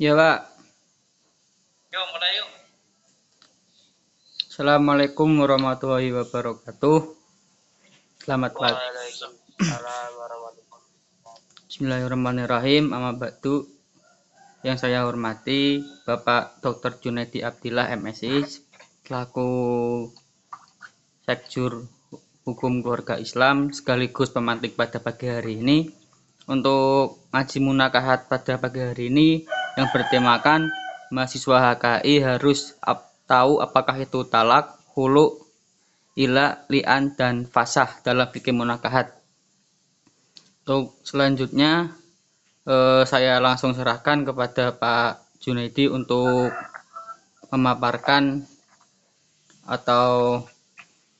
[0.00, 0.48] Ya, Pak.
[1.92, 2.48] Yuk, mulai yuk.
[4.48, 7.20] Assalamualaikum warahmatullahi wabarakatuh.
[8.24, 8.80] Selamat pagi.
[11.68, 12.96] Bismillahirrahmanirrahim.
[12.96, 13.68] Amma ba'du.
[14.64, 16.96] Yang saya hormati Bapak Dr.
[17.04, 18.40] Junaidi Abdillah MSI
[19.04, 19.52] selaku
[21.28, 21.84] Sekjur
[22.48, 25.92] Hukum Keluarga Islam sekaligus pemantik pada pagi hari ini
[26.48, 30.68] untuk ngaji munakahat pada pagi hari ini yang bertemakan
[31.08, 35.40] mahasiswa HKI harus ap- tahu apakah itu talak, hulu,
[36.20, 39.16] ila, li'an, dan fasah dalam fikih munakahat.
[40.66, 41.96] Untuk selanjutnya
[42.68, 46.52] eh, saya langsung serahkan kepada Pak Junaidi untuk
[47.48, 48.44] memaparkan
[49.64, 50.44] atau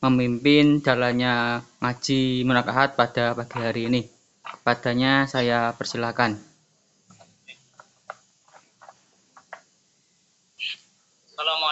[0.05, 4.03] memimpin jalannya ngaji munakahat pada pagi hari ini.
[4.45, 6.50] Kepadanya saya persilakan.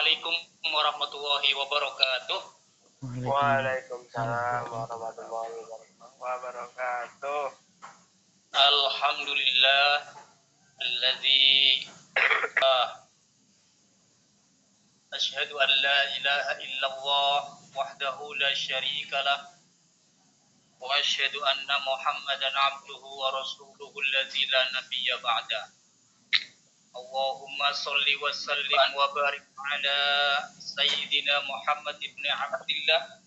[0.08, 2.40] Assalamualaikum warahmatullahi wabarakatuh.
[3.28, 5.52] Waalaikumsalam warahmatullahi
[6.16, 7.44] wabarakatuh.
[8.56, 10.08] Alhamdulillah
[10.80, 11.84] الذي
[15.12, 17.36] أشهد أن لا إله إلا الله
[17.76, 19.40] وحده لا شريك له
[20.80, 25.77] وأشهد أن محمدا عبده ورسوله الذي لا نبي بعده
[26.98, 29.98] Allahumma salli wa sallim wa barik ala
[30.58, 33.22] sayyidina Muhammad ibn Abdullah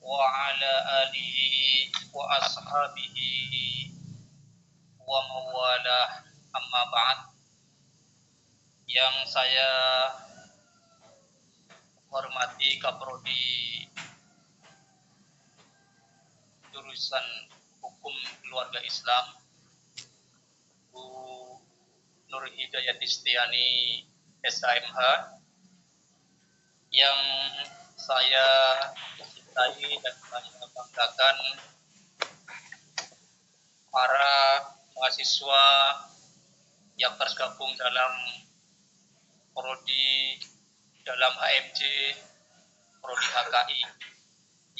[0.00, 0.72] wa ala
[1.04, 3.92] alihi wa ashabihi
[5.04, 6.24] wa mawalah.
[6.56, 7.18] Amma ba'd.
[8.88, 9.68] Yang saya
[12.08, 13.84] hormati Kaprodi
[16.72, 17.26] jurusan
[17.84, 19.36] hukum keluarga Islam
[20.96, 21.45] Bu
[22.26, 24.02] Nur Hidayat Istiani
[24.42, 24.98] SAMH
[26.90, 27.20] yang
[27.94, 28.46] saya
[29.22, 31.36] cintai dan saya banggakan
[33.94, 34.34] para
[34.98, 35.64] mahasiswa
[36.98, 38.12] yang tergabung dalam
[39.54, 40.40] prodi
[41.06, 41.80] dalam HMJ
[42.98, 43.80] prodi HKI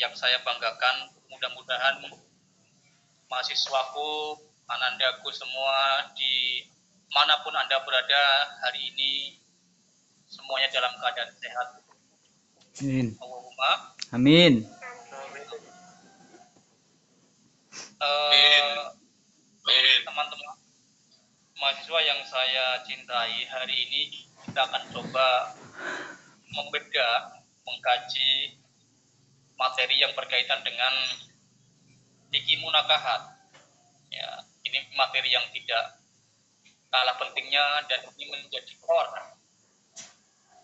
[0.02, 1.14] yang saya banggakan.
[1.30, 2.10] Mudah-mudahan
[3.30, 6.64] mahasiswaku anandaku semua di
[7.14, 8.22] mana pun anda berada
[8.66, 9.38] hari ini
[10.26, 11.68] semuanya dalam keadaan sehat
[12.76, 13.06] Amin.
[13.18, 13.70] Allahumma
[14.12, 14.54] Amin.
[19.66, 20.56] Eh, teman-teman
[21.56, 24.02] mahasiswa yang saya cintai hari ini
[24.46, 25.56] kita akan coba
[26.52, 28.60] membedah mengkaji
[29.58, 30.92] materi yang berkaitan dengan
[32.30, 33.40] fikih munakahat
[34.12, 35.98] ya ini materi yang tidak
[36.96, 39.36] kalah pentingnya dan ini menjadi core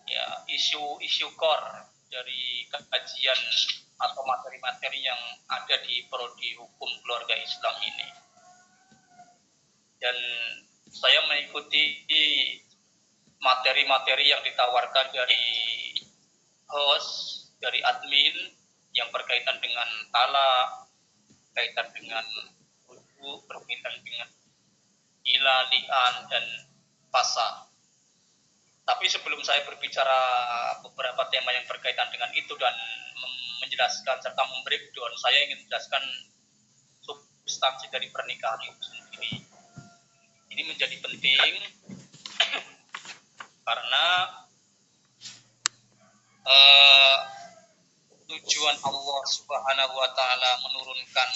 [0.09, 3.41] ya isu-isu core dari kajian
[4.01, 8.09] atau materi-materi yang ada di prodi hukum keluarga Islam ini.
[10.01, 10.17] Dan
[10.89, 12.01] saya mengikuti
[13.37, 15.45] materi-materi yang ditawarkan dari
[16.65, 17.09] host,
[17.61, 18.35] dari admin
[18.97, 20.89] yang berkaitan dengan talak,
[21.53, 22.25] berkaitan dengan
[23.23, 24.27] berkaitan dengan
[25.23, 26.45] ila, li'an, dan
[27.07, 27.69] fasa.
[28.83, 30.19] Tapi sebelum saya berbicara
[30.83, 32.75] beberapa tema yang berkaitan dengan itu dan
[33.63, 36.03] menjelaskan serta membreakdown, saya ingin menjelaskan
[36.99, 39.33] substansi dari pernikahan itu sendiri.
[40.51, 41.53] Ini menjadi penting
[43.67, 44.05] karena
[46.43, 47.17] uh,
[48.27, 51.29] tujuan Allah Subhanahu wa taala menurunkan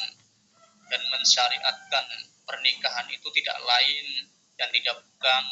[0.92, 2.06] dan mensyariatkan
[2.48, 4.06] pernikahan itu tidak lain
[4.56, 5.44] dan tidak bukan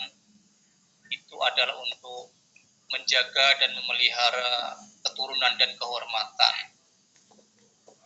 [1.11, 2.33] itu adalah untuk
[2.89, 6.55] menjaga dan memelihara keturunan dan kehormatan.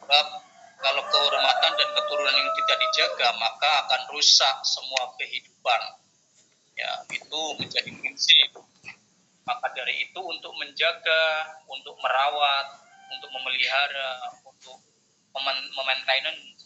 [0.01, 0.25] Sebab
[0.79, 5.81] kalau kehormatan dan keturunan yang tidak dijaga, maka akan rusak semua kehidupan.
[6.79, 8.49] Ya, itu menjadi prinsip.
[9.43, 11.23] Maka dari itu untuk menjaga,
[11.67, 12.67] untuk merawat,
[13.11, 14.77] untuk memelihara, untuk
[15.75, 16.58] memaintenance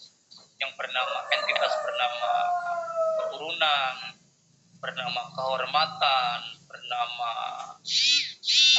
[0.61, 2.33] yang bernama entitas bernama
[3.23, 3.95] keturunan,
[4.77, 7.31] bernama kehormatan, bernama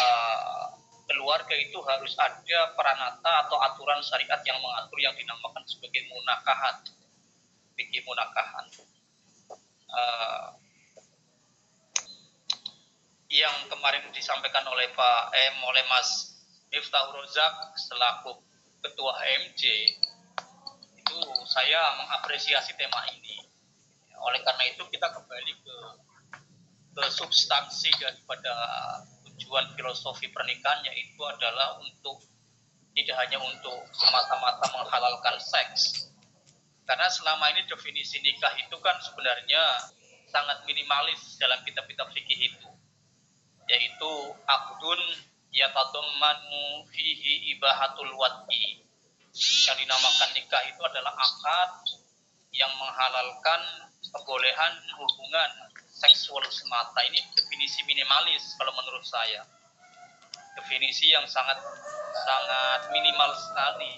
[0.01, 0.65] uh,
[1.09, 6.85] keluarga itu harus ada peranata atau aturan syariat yang mengatur yang dinamakan sebagai munakahat,
[7.77, 8.67] fikih munakahat.
[9.95, 10.59] Uh,
[13.35, 16.39] yang kemarin disampaikan oleh Pak M oleh Mas
[16.71, 18.39] Miftahul Rozak selaku
[18.79, 19.63] Ketua HMJ
[21.05, 23.45] itu saya mengapresiasi tema ini.
[24.25, 25.77] Oleh karena itu kita kembali ke
[26.95, 28.55] ke substansi daripada
[29.29, 32.25] tujuan filosofi pernikahan yaitu adalah untuk
[32.95, 36.09] tidak hanya untuk semata-mata menghalalkan seks.
[36.87, 39.91] Karena selama ini definisi nikah itu kan sebenarnya
[40.31, 42.71] sangat minimalis dalam kitab-kitab fikih itu.
[43.67, 44.13] Yaitu
[44.47, 45.01] akdun
[45.51, 48.84] yatadammanu fihi ibahatul wad'i.
[49.35, 51.71] Yang dinamakan nikah itu adalah akad
[52.55, 53.61] yang menghalalkan
[54.15, 55.51] kebolehan hubungan
[55.91, 57.03] seksual semata.
[57.03, 59.43] Ini definisi minimalis kalau menurut saya.
[60.55, 61.59] Definisi yang sangat
[62.15, 63.93] sangat minimal sekali.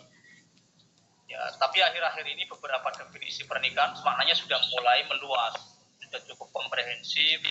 [1.28, 5.58] Ya, tapi akhir-akhir ini beberapa definisi pernikahan maknanya sudah mulai meluas,
[6.00, 7.42] sudah cukup komprehensif,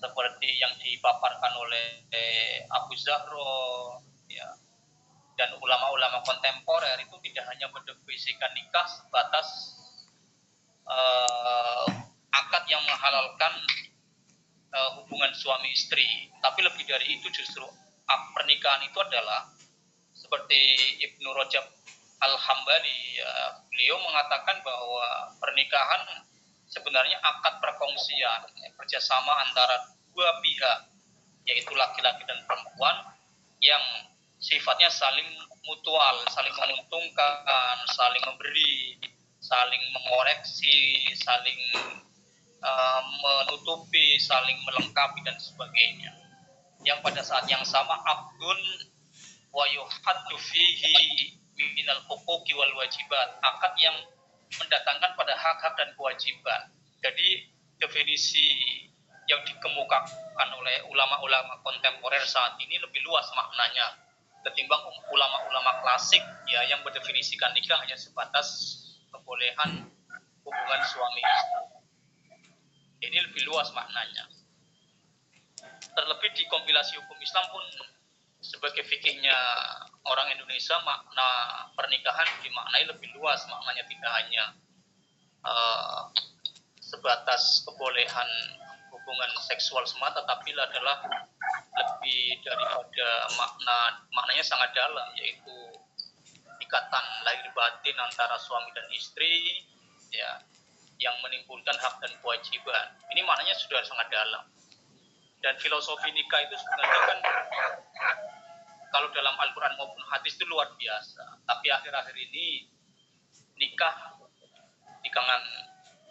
[0.00, 3.98] seperti yang dipaparkan oleh eh, Abu Zahro,
[4.30, 4.46] ya,
[5.40, 9.48] dan ulama-ulama kontemporer itu tidak hanya mendefinisikan nikah sebatas
[10.84, 11.88] uh,
[12.28, 13.56] akad yang menghalalkan
[14.68, 17.64] uh, hubungan suami istri, tapi lebih dari itu justru
[18.36, 19.48] pernikahan itu adalah
[20.12, 20.60] seperti
[21.08, 21.64] Ibnu Rajab
[22.20, 26.20] Al-Hambali ya, beliau mengatakan bahwa pernikahan
[26.68, 30.78] sebenarnya akad perkongsian ya, kerjasama antara dua pihak
[31.48, 33.16] yaitu laki-laki dan perempuan
[33.64, 34.09] yang
[34.40, 35.28] sifatnya saling
[35.68, 38.96] mutual, saling menguntungkan, saling memberi,
[39.36, 41.60] saling mengoreksi, saling
[42.64, 46.16] uh, menutupi, saling melengkapi dan sebagainya.
[46.80, 48.60] Yang pada saat yang sama abdun
[49.52, 51.36] wa yuhaddu fihi
[51.76, 53.36] minal huquqi wal wajibat.
[53.44, 53.96] Akad yang
[54.56, 56.72] mendatangkan pada hak-hak dan kewajiban.
[57.04, 58.48] Jadi definisi
[59.28, 64.09] yang dikemukakan oleh ulama-ulama kontemporer saat ini lebih luas maknanya
[64.46, 64.80] ketimbang
[65.12, 68.48] ulama-ulama klasik ya yang mendefinisikan nikah hanya sebatas
[69.12, 69.86] kebolehan
[70.44, 71.60] hubungan suami istri.
[73.00, 74.28] Ini lebih luas maknanya.
[75.92, 77.64] Terlebih di kompilasi hukum Islam pun
[78.40, 79.36] sebagai fikihnya
[80.08, 81.28] orang Indonesia makna
[81.76, 84.44] pernikahan dimaknai lebih luas maknanya tidak hanya
[85.44, 86.08] uh,
[86.80, 88.30] sebatas kebolehan
[89.00, 91.00] hubungan seksual semata tapi adalah
[91.72, 93.78] lebih daripada makna
[94.12, 95.56] maknanya sangat dalam yaitu
[96.60, 99.64] ikatan lahir batin antara suami dan istri
[100.12, 100.44] ya
[101.00, 102.86] yang menimbulkan hak dan kewajiban
[103.16, 104.44] ini maknanya sudah sangat dalam
[105.40, 107.18] dan filosofi nikah itu sebenarnya kan
[108.90, 111.22] kalau dalam Al-Quran maupun hadis itu luar biasa.
[111.46, 112.66] Tapi akhir-akhir ini
[113.54, 114.18] nikah
[115.00, 115.42] di kalangan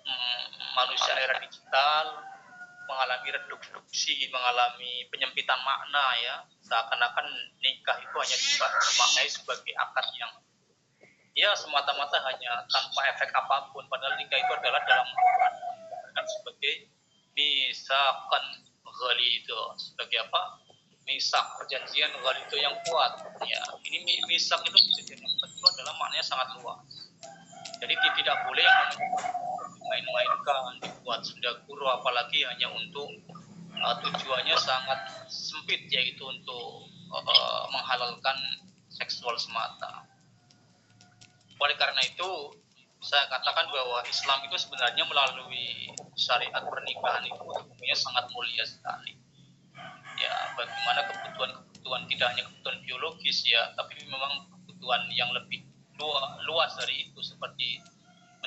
[0.08, 2.24] mm, manusia era digital
[2.90, 6.36] mengalami reduksi, mengalami penyempitan makna ya.
[6.66, 7.30] Seakan-akan
[7.62, 10.34] nikah itu hanya dimaknai sebagai akad yang
[11.38, 13.86] ya semata-mata hanya tanpa efek apa pun.
[13.86, 16.74] Padahal nikah itu adalah dalam Al-Quran sebagai
[17.38, 18.44] misalkan
[18.84, 20.42] ghali itu sebagai apa?
[21.10, 26.22] misak perjanjian itu yang kuat ya ini misak itu perjanjian yang kuat itu adalah maknanya
[26.22, 26.86] sangat luas
[27.82, 28.94] jadi tidak boleh yang
[29.80, 33.10] main-mainkan dibuat sendaguro apalagi hanya untuk
[33.80, 35.00] uh, tujuannya sangat
[35.31, 38.38] sempit yaitu untuk uh, menghalalkan
[38.92, 40.04] seksual semata.
[41.60, 42.56] Oleh karena itu
[43.00, 45.88] saya katakan bahwa Islam itu sebenarnya melalui
[46.20, 49.16] syariat pernikahan itu hukumnya sangat mulia sekali.
[50.19, 55.64] Ya bagaimana kebutuhan-kebutuhan tidak hanya kebutuhan biologis ya tapi memang kebutuhan yang lebih
[56.48, 57.83] luas dari itu seperti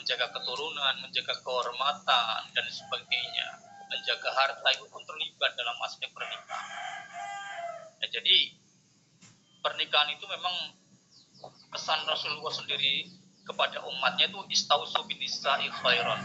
[0.02, 3.48] menjaga keturunan, menjaga kehormatan dan sebagainya,
[3.86, 6.66] menjaga harta itu pun terlibat dalam aspek pernikahan.
[8.02, 8.58] Ya, jadi
[9.62, 10.74] pernikahan itu memang
[11.70, 13.06] pesan Rasulullah sendiri
[13.46, 16.18] kepada umatnya itu istausu binisa'i khairan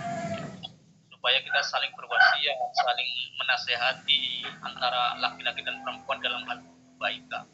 [1.14, 7.46] supaya kita saling berwasiat, saling menasehati antara laki-laki dan perempuan dalam hal kebaikan.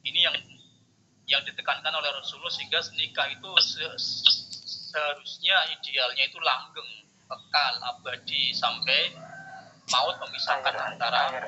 [0.00, 0.36] Ini yang
[1.28, 3.50] yang ditekankan oleh Rasulullah sehingga nikah itu
[4.90, 6.90] seharusnya idealnya itu langgeng,
[7.30, 9.14] kekal, abadi sampai
[9.90, 11.46] maut memisahkan antara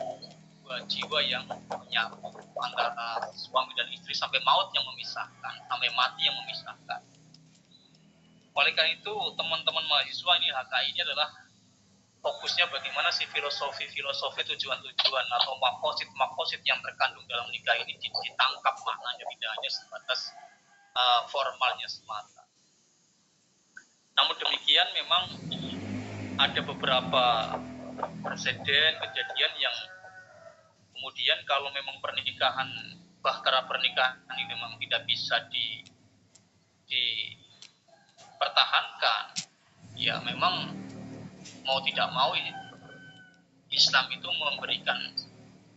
[0.63, 2.23] dua jiwa yang menyatu
[2.63, 7.03] antara suami dan istri sampai maut yang memisahkan, sampai mati yang memisahkan
[8.53, 11.29] oleh karena itu teman-teman mahasiswa ini HKI ini adalah
[12.21, 19.51] fokusnya bagaimana si filosofi-filosofi tujuan-tujuan atau makosid-makosid yang terkandung dalam nikah ini ditangkap maknanya tidak
[19.57, 20.21] hanya sebatas
[20.93, 22.42] uh, formalnya semata.
[24.17, 25.25] Namun demikian memang
[26.41, 27.25] ada beberapa
[28.25, 29.77] presiden kejadian yang
[30.97, 32.69] kemudian kalau memang pernikahan
[33.23, 35.85] bahtera pernikahan ini memang tidak bisa di
[36.89, 37.05] di
[38.41, 39.39] pertahankan
[39.95, 40.75] ya memang
[41.63, 42.35] mau tidak mau
[43.73, 44.99] Islam itu memberikan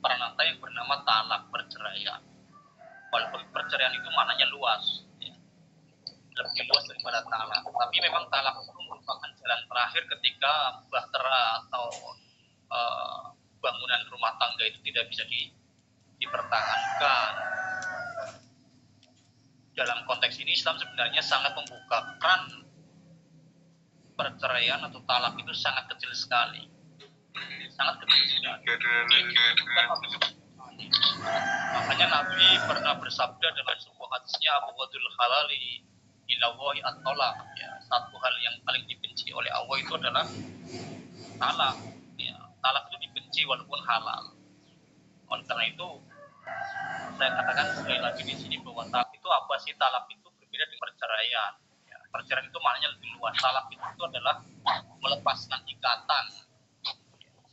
[0.04, 2.22] peranata yang bernama talak perceraian.
[3.10, 5.08] Walaupun perceraian itu maknanya luas.
[6.36, 7.64] Lebih luas daripada talak.
[7.64, 10.54] Tapi memang talak itu merupakan jalan terakhir ketika
[10.92, 11.86] bahtera atau
[12.72, 13.22] uh,
[13.64, 15.54] bangunan rumah tangga itu tidak bisa di,
[16.20, 17.32] dipertahankan.
[19.76, 22.64] Dalam konteks ini Islam sebenarnya sangat membuka keran
[24.16, 26.76] perceraian atau talak itu sangat kecil sekali
[27.76, 28.24] sangat kecil
[31.76, 35.84] makanya Nabi pernah bersabda dalam sebuah hadisnya Abu Wadul Halali
[36.26, 40.26] ilawahi at-tolak ya, satu hal yang paling dibenci oleh Allah itu adalah
[41.38, 41.76] talak
[42.18, 44.34] ya, talak itu dibenci walaupun halal.
[45.30, 45.88] Oleh karena itu
[47.16, 49.74] saya katakan sekali lagi di sini bahwa talak itu apa sih?
[49.78, 51.52] Talak itu berbeda dengan perceraian.
[51.86, 53.34] Ya, perceraian itu maknanya lebih luas.
[53.38, 54.36] Talak itu, itu adalah
[55.02, 56.26] melepaskan ikatan.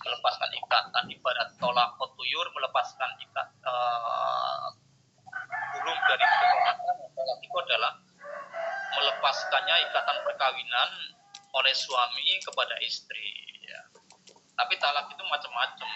[0.02, 1.04] Melepaskan ikatan.
[1.12, 4.66] Ibarat tolak kotuyur melepaskan ikat uh,
[5.76, 7.92] burung dari keponakan tolak itu adalah
[9.72, 10.90] melepaskannya ikatan perkawinan
[11.52, 13.32] oleh suami kepada istri
[13.64, 13.80] ya.
[14.56, 15.88] tapi talak itu macam-macam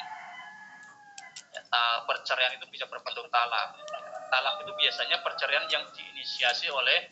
[1.52, 1.60] ya,
[2.08, 3.76] perceraian itu bisa berbentuk talak
[4.32, 7.08] talak itu biasanya perceraian yang diinisiasi oleh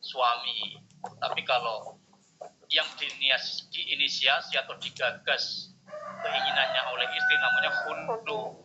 [0.00, 0.76] suami
[1.20, 1.96] tapi kalau
[2.68, 5.72] yang diinisiasi atau digagas
[6.20, 8.58] keinginannya oleh istri namanya khulu.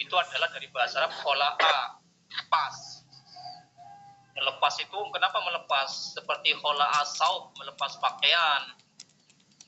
[0.00, 2.00] Itu adalah dari bahasa Arab khola'a,
[2.48, 3.01] pas.
[4.32, 6.16] Melepas itu kenapa melepas?
[6.16, 8.76] Seperti khola'a saub, melepas pakaian.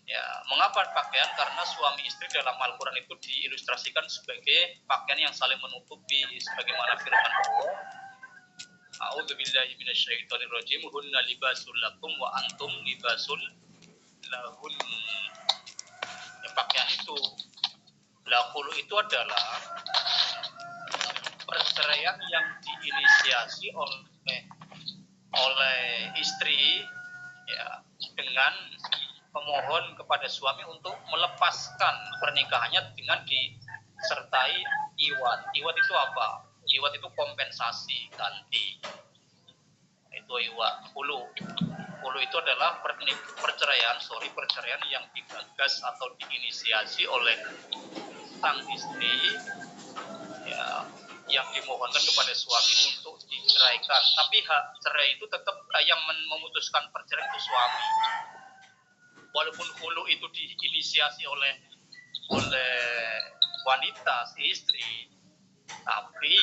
[0.04, 1.28] Ya, mengapa pakaian?
[1.37, 7.73] Karena suami istri dalam Al-Quran itu diilustrasikan sebagai pakaian yang saling menutupi, sebagaimana firman Allah.
[9.11, 10.80] A'udzu billahi minasyaitonir rajim.
[11.28, 13.40] Libasul lakum wa antum libasul
[14.28, 14.75] lahun
[16.54, 17.18] pakaian itu.
[18.25, 19.44] Lakulu itu adalah
[21.44, 24.13] perceraian yang diinisiasi oleh
[25.35, 26.87] oleh istri
[27.50, 27.83] ya
[28.14, 28.54] dengan
[29.35, 34.54] memohon kepada suami untuk melepaskan pernikahannya dengan disertai
[34.97, 35.38] iwat.
[35.59, 36.28] Iwat itu apa?
[36.64, 38.78] Iwat itu kompensasi ganti.
[40.14, 41.26] Itu iwat hulu
[42.04, 42.85] Hulu itu adalah
[43.40, 47.33] perceraian, sorry perceraian yang digagas atau diinisiasi oleh
[48.45, 49.40] sang istri
[50.45, 50.85] ya,
[51.35, 54.03] yang dimohonkan kepada suami untuk diceraikan.
[54.14, 56.00] Tapi hak cerai itu tetap yang
[56.31, 57.85] memutuskan perceraian itu suami.
[59.35, 61.53] Walaupun hulu itu diinisiasi oleh
[62.31, 62.75] oleh
[63.67, 65.11] wanita si istri,
[65.67, 66.38] tapi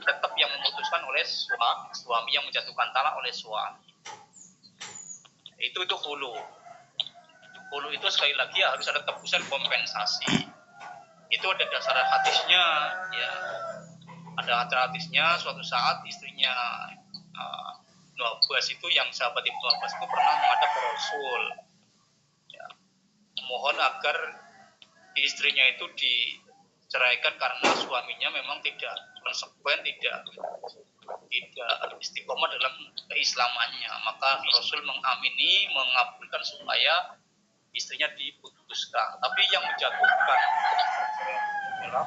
[0.00, 3.92] tetap yang memutuskan oleh suami, suami yang menjatuhkan talak oleh suami
[5.62, 6.34] itu itu hulu
[7.70, 10.50] hulu itu sekali lagi ya harus ada tebusan kompensasi
[11.32, 12.64] itu ada dasar hadisnya
[13.14, 13.32] ya
[14.38, 16.54] ada hadisnya suatu saat istrinya
[17.36, 17.72] uh,
[18.22, 21.42] Abbas itu yang sahabat Ibnu Abbas itu pernah menghadap Rasul.
[22.54, 22.66] Ya,
[23.50, 24.16] mohon agar
[25.18, 28.94] istrinya itu diceraikan karena suaminya memang tidak
[29.26, 30.22] konsekuen tidak
[31.32, 32.74] tidak istiqomah dalam
[33.10, 33.90] keislamannya.
[34.06, 37.18] Maka Rasul mengamini mengabulkan supaya
[37.74, 39.18] istrinya diputuskan.
[39.18, 40.40] Tapi yang menjatuhkan
[41.82, 42.06] adalah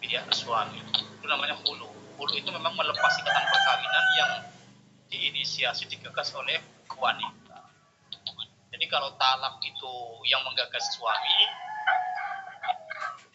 [0.00, 1.90] pihak suami itu namanya hulu
[2.22, 4.32] hulu itu memang melepas ikatan perkawinan yang
[5.10, 6.62] diinisiasi digagas oleh
[6.94, 7.66] wanita
[8.70, 9.94] jadi kalau talak itu
[10.30, 11.38] yang menggagas suami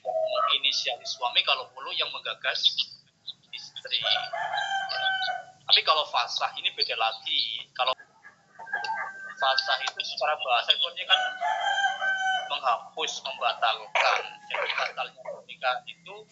[0.07, 2.63] menginisiasi suami kalau hulu yang menggagas
[3.51, 3.99] istri
[5.71, 7.63] tapi kalau fasah ini beda lagi.
[7.71, 7.95] Kalau
[9.39, 11.21] fasah itu secara bahasa itu artinya kan
[12.51, 14.19] menghapus, membatalkan.
[14.51, 16.27] Jadi batalnya pernikahan itu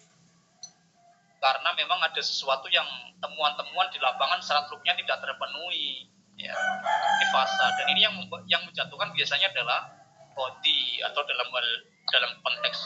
[1.40, 2.84] karena memang ada sesuatu yang
[3.16, 6.06] temuan-temuan di lapangan syarat ruknya tidak terpenuhi.
[6.36, 6.56] Ya,
[7.20, 7.66] ini fasa.
[7.80, 8.16] Dan ini yang
[8.48, 9.92] yang menjatuhkan biasanya adalah
[10.36, 11.48] body atau dalam
[12.08, 12.78] dalam konteks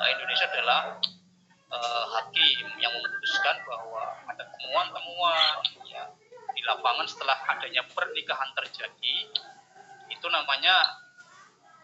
[0.00, 0.80] uh, Indonesia adalah
[1.68, 5.56] uh, hakim yang memutuskan bahwa ada temuan-temuan
[5.88, 6.04] ya,
[6.52, 9.16] di lapangan setelah adanya pernikahan terjadi
[10.08, 11.02] itu namanya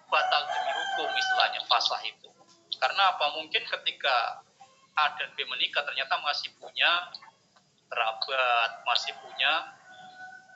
[0.09, 2.29] batal demi hukum istilahnya fasah itu.
[2.81, 3.35] Karena apa?
[3.37, 4.41] Mungkin ketika
[4.99, 6.91] A dan B menikah ternyata masih punya
[7.89, 9.79] kerabat masih punya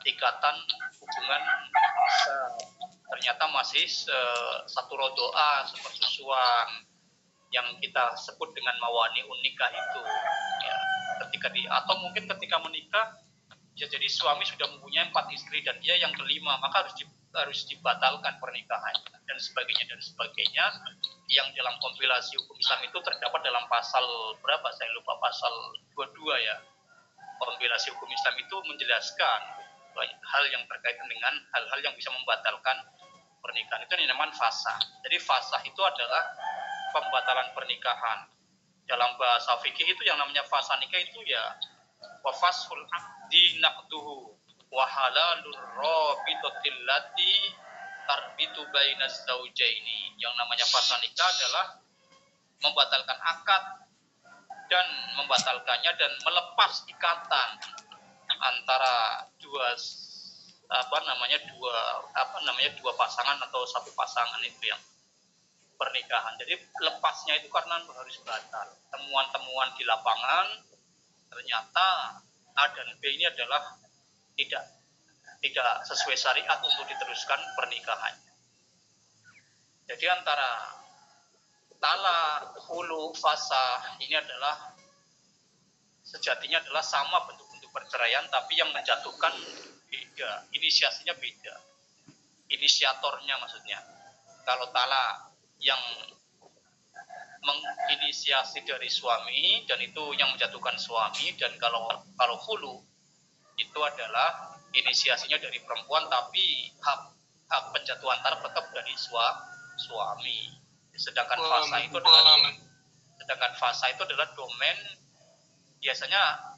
[0.02, 0.56] ikatan
[0.98, 1.42] hubungan.
[3.12, 3.86] Ternyata masih
[4.66, 6.68] satu rodoa sepersusuan
[7.52, 10.02] yang kita sebut dengan mawani unikah itu.
[10.64, 10.76] Ya
[11.26, 13.14] ketika di atau mungkin ketika menikah
[13.72, 17.64] bisa jadi suami sudah mempunyai empat istri dan dia yang kelima maka harus di, harus
[17.64, 20.66] dibatalkan pernikahan dan sebagainya dan sebagainya.
[21.32, 24.04] Yang dalam kompilasi hukum Islam itu terdapat dalam pasal
[24.44, 24.68] berapa?
[24.76, 25.52] Saya lupa pasal
[25.96, 26.12] 22
[26.44, 26.56] ya.
[27.40, 29.40] Kompilasi hukum Islam itu menjelaskan
[30.00, 32.76] hal yang berkaitan dengan hal-hal yang bisa membatalkan
[33.40, 33.80] pernikahan.
[33.84, 34.78] Itu yang namanya fasah.
[35.02, 36.22] Jadi fasah itu adalah
[36.92, 38.28] pembatalan pernikahan.
[38.84, 41.56] Dalam bahasa fikih itu yang namanya fasah nikah itu ya
[42.22, 44.36] wafasul abdi naqduhu
[44.72, 47.34] wa halalur rabitatil lati
[48.08, 50.16] tarbitu bainas zaujaini.
[50.16, 51.66] Yang namanya fasa nikah adalah
[52.64, 53.62] membatalkan akad
[54.72, 54.86] dan
[55.20, 57.48] membatalkannya dan melepas ikatan
[58.42, 59.76] antara dua
[60.72, 61.76] apa namanya dua
[62.16, 64.80] apa namanya dua pasangan atau satu pasangan itu yang
[65.76, 66.32] pernikahan.
[66.40, 68.72] Jadi lepasnya itu karena harus batal.
[68.88, 70.46] Temuan-temuan di lapangan
[71.28, 72.16] ternyata
[72.56, 73.81] A dan B ini adalah
[74.36, 74.64] tidak
[75.42, 78.32] tidak sesuai syariat untuk diteruskan pernikahannya.
[79.90, 80.78] Jadi antara
[81.82, 84.70] tala, hulu, fasa ini adalah
[86.06, 89.34] sejatinya adalah sama bentuk-bentuk perceraian tapi yang menjatuhkan
[89.90, 91.54] beda, inisiasinya beda.
[92.46, 93.82] Inisiatornya maksudnya.
[94.46, 95.26] Kalau tala
[95.58, 95.82] yang
[97.42, 102.91] menginisiasi dari suami dan itu yang menjatuhkan suami dan kalau kalau hulu
[103.60, 107.00] itu adalah inisiasinya dari perempuan tapi hak
[107.52, 109.28] hak penjatuhan taraf tetap dari sua,
[109.76, 110.48] suami.
[110.96, 112.40] Sedangkan fasa itu adalah
[113.20, 114.76] sedangkan fasa itu adalah domain
[115.82, 116.56] biasanya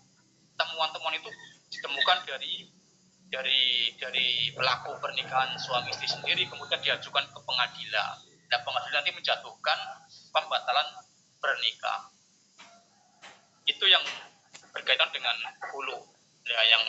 [0.54, 1.30] temuan-temuan itu
[1.74, 2.70] ditemukan dari
[3.26, 8.14] dari dari pelaku pernikahan suami istri sendiri kemudian diajukan ke pengadilan.
[8.46, 9.78] Dan pengadilan nanti menjatuhkan
[10.30, 10.86] pembatalan
[11.42, 12.06] pernikahan.
[13.66, 14.04] Itu yang
[14.70, 15.34] berkaitan dengan
[15.74, 16.13] hulu
[16.44, 16.84] ya yang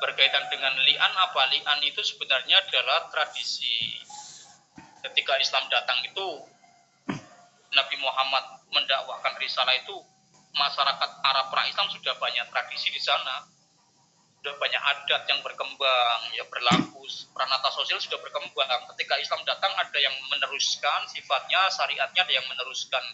[0.00, 1.52] berkaitan dengan li'an apa?
[1.52, 4.00] Li'an itu sebenarnya adalah tradisi.
[5.02, 6.26] Ketika Islam datang itu
[7.72, 9.96] Nabi Muhammad mendakwahkan risalah itu
[10.52, 13.44] masyarakat Arab pra-Islam sudah banyak tradisi di sana.
[14.42, 17.06] Sudah banyak adat yang berkembang ya berlaku.
[17.30, 18.90] Peranata sosial sudah berkembang.
[18.94, 23.04] Ketika Islam datang ada yang meneruskan sifatnya syariatnya ada yang meneruskan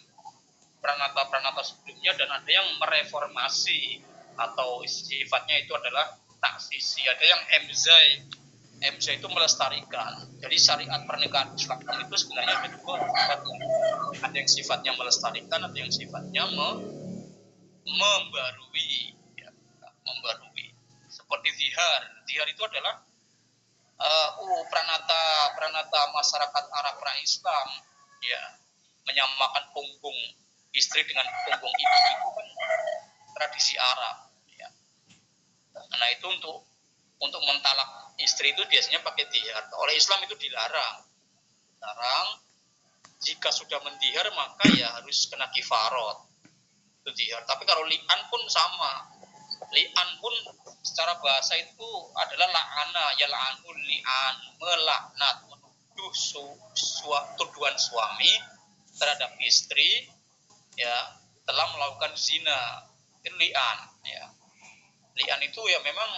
[0.79, 4.01] peranata-peranata sebelumnya dan ada yang mereformasi
[4.39, 7.03] atau sifatnya itu adalah taksisi.
[7.05, 8.09] Ada yang emzai
[8.79, 10.39] emzai itu melestarikan.
[10.39, 12.95] Jadi syariat pernikahan Islam itu sebenarnya ada dua
[14.23, 16.69] ada yang sifatnya melestarikan ada yang sifatnya me,
[17.83, 19.19] membarui.
[19.35, 19.51] Ya,
[20.07, 20.71] membarui.
[21.11, 22.23] Seperti zihar.
[22.31, 23.03] Zihar itu adalah
[23.99, 25.23] uh, uh, pranata
[25.59, 27.69] pranata masyarakat Arab pra Islam.
[28.23, 28.43] Ya
[29.09, 30.19] menyamakan punggung
[30.77, 32.47] istri dengan punggung ibu itu kan
[33.33, 34.28] tradisi Arab
[35.97, 36.69] Nah itu untuk
[37.19, 39.65] untuk mentalak istri itu biasanya pakai dihar.
[39.79, 41.07] Oleh Islam itu dilarang.
[41.81, 42.29] Larang.
[43.19, 46.29] Jika sudah mendihar maka ya harus kena kifarot.
[47.03, 47.43] Itu dihar.
[47.49, 49.11] Tapi kalau li'an pun sama.
[49.75, 50.35] Li'an pun
[50.87, 56.43] secara bahasa itu adalah la'ana ya la'anul li'an melaknat menuduh su,
[56.79, 58.39] su, tuduhan suami
[58.95, 60.07] terhadap istri
[60.79, 60.95] ya
[61.43, 62.87] telah melakukan zina
[63.27, 64.38] itu li'an ya
[65.19, 66.11] lian itu ya memang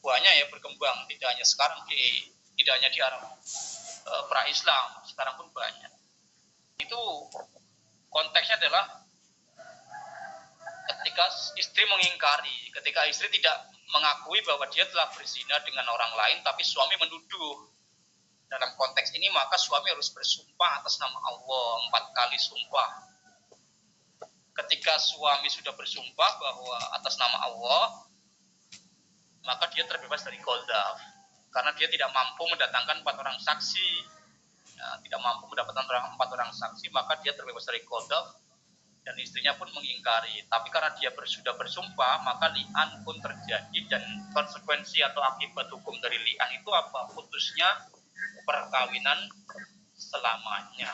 [0.00, 2.28] banyak ya berkembang tidak hanya sekarang di
[2.60, 3.22] tidak hanya di Arab
[4.04, 5.92] e, pra Islam sekarang pun banyak.
[6.80, 7.00] Itu
[8.12, 8.84] konteksnya adalah
[10.90, 11.24] ketika
[11.56, 16.96] istri mengingkari ketika istri tidak mengakui bahwa dia telah berzina dengan orang lain tapi suami
[17.00, 17.72] menuduh.
[18.50, 23.09] Dalam konteks ini maka suami harus bersumpah atas nama Allah empat kali sumpah
[24.56, 27.86] ketika suami sudah bersumpah bahwa atas nama Allah,
[29.46, 30.98] maka dia terbebas dari koldaf.
[31.50, 33.90] Karena dia tidak mampu mendatangkan empat orang saksi,
[34.78, 38.38] ya, tidak mampu mendapatkan orang, empat orang saksi, maka dia terbebas dari koldaf
[39.02, 40.46] dan istrinya pun mengingkari.
[40.46, 46.22] Tapi karena dia sudah bersumpah, maka li'an pun terjadi dan konsekuensi atau akibat hukum dari
[46.22, 47.10] li'an itu apa?
[47.10, 47.90] Putusnya
[48.46, 49.26] perkawinan
[49.98, 50.92] selamanya.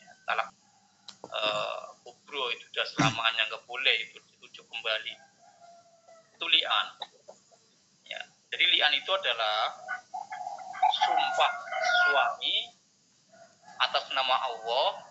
[0.00, 0.10] Ya,
[1.26, 1.82] uh,
[2.28, 5.14] bro itu sudah selamanya nggak boleh itu dirujuk kembali.
[6.36, 6.86] Itu lian.
[8.04, 8.20] Ya
[8.52, 9.72] jadi lian itu adalah
[11.04, 11.52] sumpah
[12.04, 12.56] suami
[13.78, 15.08] atas nama Allah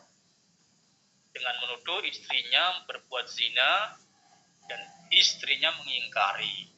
[1.34, 3.98] dengan menuduh istrinya berbuat zina
[4.70, 6.70] dan istrinya mengingkari.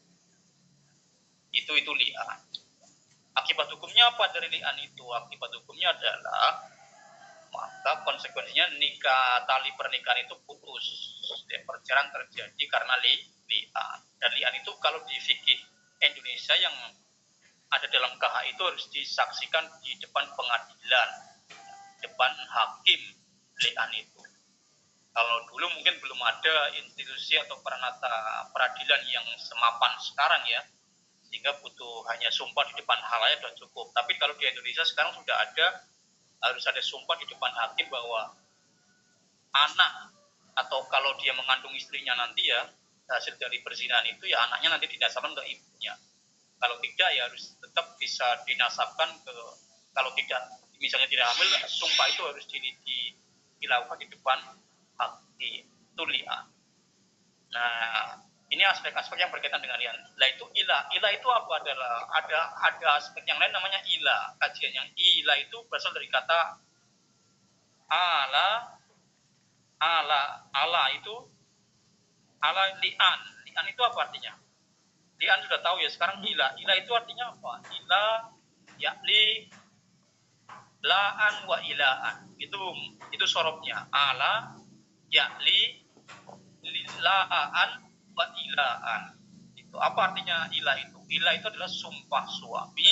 [1.51, 2.39] Itu itu lian.
[3.35, 5.03] Akibat hukumnya apa dari lian itu?
[5.15, 6.78] Akibat hukumnya adalah
[7.49, 10.85] maka konsekuensinya nikah tali pernikahan itu putus
[11.49, 13.13] ya, perceraian terjadi karena li,
[13.49, 15.59] lian dan lian itu kalau di fikih
[15.99, 16.75] Indonesia yang
[17.69, 21.09] ada dalam KH itu harus disaksikan di depan pengadilan,
[22.01, 23.01] depan hakim
[23.61, 24.21] lian itu.
[25.09, 30.61] Kalau dulu mungkin belum ada institusi atau peranata peradilan yang semapan sekarang ya,
[31.29, 33.93] sehingga butuh hanya sumpah di depan halayak dan cukup.
[33.93, 35.67] Tapi kalau di Indonesia sekarang sudah ada,
[36.39, 38.35] harus ada sumpah di depan hakim bahwa
[39.51, 39.91] anak
[40.55, 42.67] atau kalau dia mengandung istrinya nanti ya
[43.09, 45.95] hasil dari perzinahan itu ya anaknya nanti dinasabkan ke ibunya.
[46.59, 49.35] Kalau tidak ya harus tetap bisa dinasabkan ke
[49.95, 50.41] kalau tidak
[50.79, 52.99] misalnya tidak hamil sumpah itu harus di, di,
[53.59, 54.39] dilakukan di depan
[54.95, 56.47] hati tulia
[57.49, 58.15] nah
[58.49, 60.89] ini aspek-aspek yang berkaitan dengan lian lah itu ilah.
[60.97, 62.09] Ilah itu apa adalah?
[62.17, 64.33] Ada ada aspek yang lain namanya ilah.
[64.41, 66.57] Kajian yang ilah itu berasal dari kata
[67.93, 68.73] ala.
[69.77, 70.49] Ala.
[70.49, 71.13] Ala itu
[72.41, 73.19] ala lian.
[73.45, 74.33] Lian itu apa artinya?
[75.21, 76.57] Lian sudah tahu ya sekarang ila.
[76.57, 77.53] Ila itu artinya apa?
[77.69, 78.33] Ila
[78.81, 79.45] yakli
[80.81, 82.33] laan wa ilaan.
[82.41, 82.57] Itu
[83.13, 83.85] itu sorobnya.
[83.93, 84.57] Ala
[85.13, 85.85] yakli
[86.97, 87.88] laan
[88.27, 89.03] ilaan.
[89.55, 90.99] Itu apa artinya ila itu?
[91.19, 92.91] Ila itu adalah sumpah suami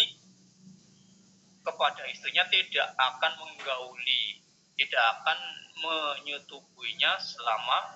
[1.68, 4.40] kepada istrinya tidak akan menggauli
[4.80, 5.40] tidak akan
[5.84, 7.92] menyetubuinya selama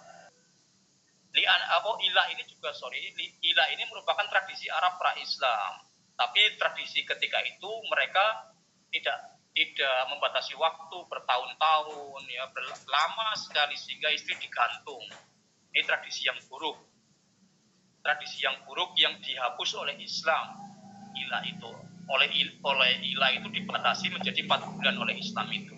[1.32, 3.00] lian apa ilah ini juga sorry
[3.40, 5.88] ilah ini merupakan tradisi Arab pra Islam
[6.20, 8.52] tapi tradisi ketika itu mereka
[8.92, 12.46] tidak tidak membatasi waktu bertahun-tahun ya
[12.88, 15.04] lama sekali sehingga istri digantung.
[15.72, 16.91] Ini tradisi yang buruk
[18.02, 20.58] tradisi yang buruk yang dihapus oleh Islam
[21.18, 21.72] ilah itu
[22.10, 22.28] oleh
[22.66, 25.76] oleh ilah itu dibatasi menjadi empat bulan oleh Islam itu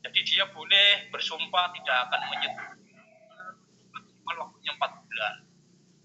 [0.00, 2.76] jadi dia boleh bersumpah tidak akan menyentuh
[4.36, 5.34] waktunya empat bulan.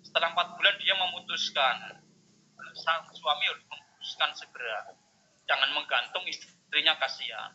[0.02, 1.76] Setelah empat bulan dia memutuskan,
[2.74, 4.98] sang suami harus memutuskan segera.
[5.46, 7.52] Jangan menggantung istrinya kasihan.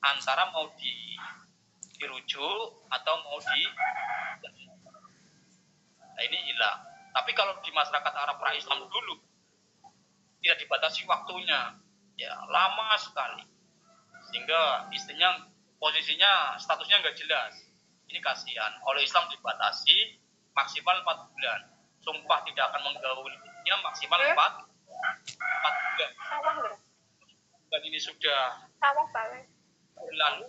[0.00, 1.16] Antara mau di
[2.00, 3.60] dirujuk atau mau di
[6.10, 6.80] nah ini hilang.
[7.10, 9.18] Tapi kalau di masyarakat Arab pra Islam dulu
[10.40, 11.74] tidak dibatasi waktunya,
[12.16, 13.44] ya lama sekali.
[14.30, 15.50] Sehingga istrinya
[15.82, 17.52] posisinya statusnya nggak jelas.
[18.10, 18.74] Ini kasihan.
[18.90, 20.18] Oleh Islam dibatasi
[20.54, 21.60] maksimal 4 bulan.
[22.00, 24.66] Sumpah tidak akan menggaulinya maksimal 4 4
[25.94, 26.10] bulan.
[27.70, 28.66] Dan ini sudah
[30.10, 30.42] lalu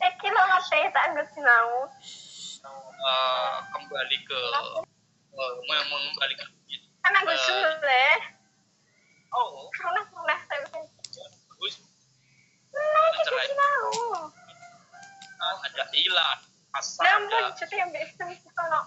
[0.00, 1.86] Iki lo ngerti tak ngerti mau.
[2.96, 4.40] Uh, kembali ke
[5.36, 6.44] uh, mengembali ke
[7.06, 8.18] Kan aku sudah.
[9.30, 11.74] Oh, Pernah pernah saya bagus.
[12.74, 13.48] Nah, itu Cerai.
[13.54, 13.92] tahu.
[15.36, 16.42] Ada ilah,
[16.74, 18.82] asal Namun jadi yang biasa mesti kalau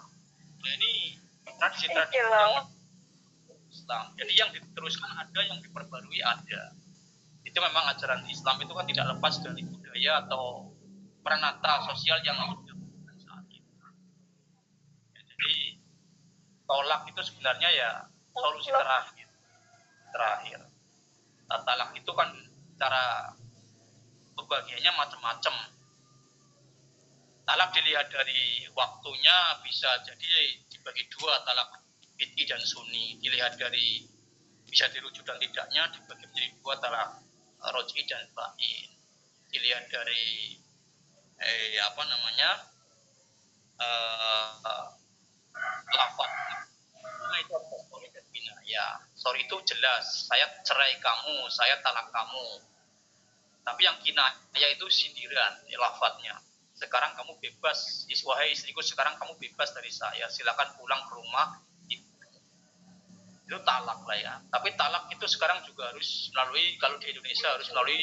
[0.60, 1.16] Nah, ini
[2.28, 2.48] loh.
[2.52, 2.68] yang
[3.72, 4.04] Islam.
[4.20, 6.76] Jadi yang diteruskan ada, yang diperbarui ada.
[7.48, 10.70] Itu memang ajaran Islam itu kan tidak lepas dari budaya atau
[11.24, 12.74] peranata sosial yang ada
[13.24, 13.72] saat itu.
[15.16, 15.54] Ya, jadi
[16.70, 17.90] tolak itu sebenarnya ya
[18.30, 19.28] solusi terakhir.
[20.14, 20.60] Terakhir.
[21.50, 22.30] Nah, talak itu kan
[22.78, 23.34] cara
[24.38, 25.56] pembagiannya macam-macam.
[27.50, 31.82] Talak dilihat dari waktunya bisa jadi dibagi dua talak
[32.14, 33.18] bid'i dan sunni.
[33.18, 34.06] Dilihat dari
[34.70, 37.10] bisa dirujuk dan tidaknya dibagi menjadi dua talak
[37.74, 38.90] roj'i dan ba'in.
[39.50, 40.54] Dilihat dari
[41.42, 42.52] eh, apa namanya
[43.82, 44.99] eh,
[45.94, 46.32] lafaz.
[47.04, 47.56] Nah, itu
[48.30, 48.56] bina.
[48.66, 48.86] Ya,
[49.18, 50.30] sorry itu jelas.
[50.30, 52.66] Saya cerai kamu, saya talak kamu.
[53.66, 56.38] Tapi yang kinaya itu sindiran, ya, lafadznya.
[56.74, 60.26] Sekarang kamu bebas, is- wahai istriku, sekarang kamu bebas dari saya.
[60.32, 61.48] Silakan pulang ke rumah.
[63.50, 64.34] Itu talak lah ya.
[64.54, 67.98] Tapi talak itu sekarang juga harus melalui, kalau di Indonesia harus melalui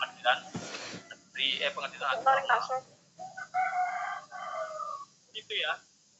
[0.00, 0.38] pengadilan
[1.12, 2.80] negeri, eh pengadilan agama
[5.32, 5.72] itu ya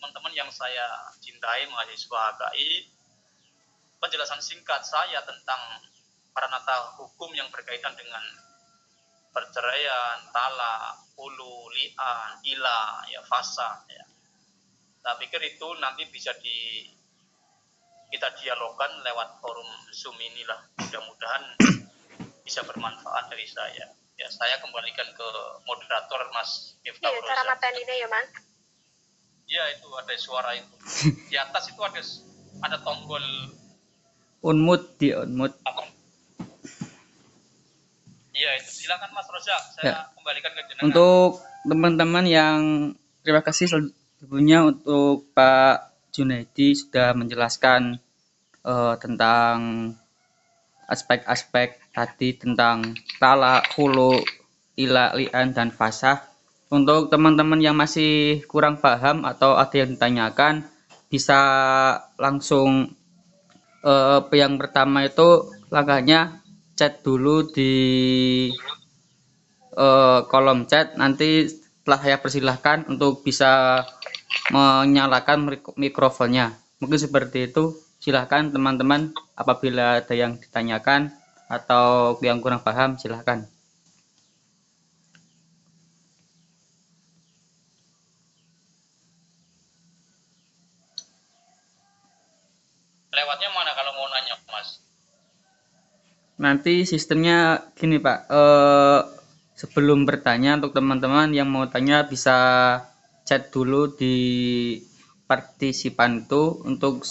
[0.03, 2.91] teman-teman yang saya cintai mahasiswa HKI
[4.03, 5.79] penjelasan singkat saya tentang
[6.35, 8.19] paranata hukum yang berkaitan dengan
[9.31, 14.03] perceraian, talak, ulu, li'an, ila, ya fasa ya.
[15.07, 16.83] Saya pikir itu nanti bisa di
[18.11, 20.67] kita dialogkan lewat forum Zoom inilah.
[20.83, 21.43] Mudah-mudahan
[22.51, 23.87] bisa bermanfaat dari saya.
[24.19, 25.29] Ya, saya kembalikan ke
[25.63, 27.51] moderator Mas Miftah Iya, cara Roza.
[27.55, 28.27] mateni ini ya, Man.
[29.53, 30.75] Iya itu ada suara itu.
[31.29, 32.01] Di atas itu ada
[32.65, 33.21] ada tombol
[34.41, 35.61] unmute di unmute?
[38.33, 38.89] Iya itu.
[38.89, 39.97] Silakan Mas Roza, saya Ya.
[40.17, 40.85] kembalikan ke jenengan.
[40.89, 42.59] untuk teman-teman yang
[43.21, 48.01] terima kasih sebelumnya untuk Pak Junaidi sudah menjelaskan
[48.65, 49.57] eh, tentang
[50.89, 54.17] aspek-aspek tadi tentang talak, hulu,
[54.81, 56.32] ila, lian, dan fasah.
[56.73, 60.65] Untuk teman-teman yang masih kurang paham atau ada yang ditanyakan,
[61.13, 61.41] bisa
[62.17, 62.97] langsung
[63.85, 66.41] eh, yang pertama itu langkahnya
[66.73, 67.73] chat dulu di
[69.77, 70.97] eh, kolom chat.
[70.97, 73.85] Nanti setelah saya persilahkan untuk bisa
[74.49, 76.57] menyalakan mik- mikrofonnya.
[76.81, 77.77] Mungkin seperti itu.
[78.03, 81.15] Silahkan teman-teman apabila ada yang ditanyakan
[81.47, 83.47] atau yang kurang paham silahkan.
[93.13, 94.81] Lewatnya mana kalau mau nanya, Mas?
[96.41, 99.01] Nanti sistemnya gini Pak, eh,
[99.53, 102.37] sebelum bertanya untuk teman-teman yang mau tanya bisa
[103.23, 104.17] chat dulu di
[105.29, 107.07] partisipan itu untuk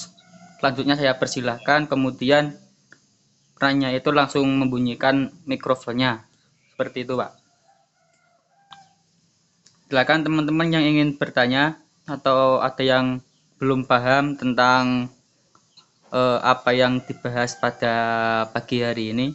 [0.59, 2.53] selanjutnya saya persilahkan kemudian
[3.61, 6.25] nanya itu langsung membunyikan mikrofonnya
[6.73, 7.31] seperti itu Pak.
[9.87, 11.77] Silakan teman-teman yang ingin bertanya
[12.09, 13.21] atau ada yang
[13.61, 15.13] belum paham tentang
[16.11, 17.93] eh, apa yang dibahas pada
[18.53, 19.27] pagi hari ini.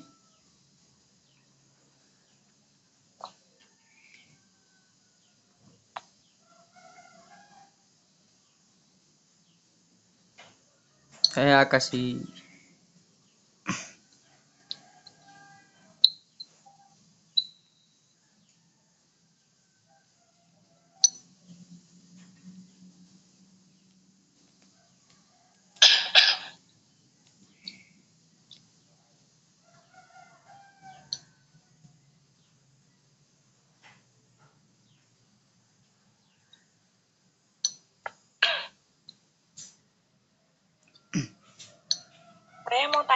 [11.36, 12.24] Saya kasih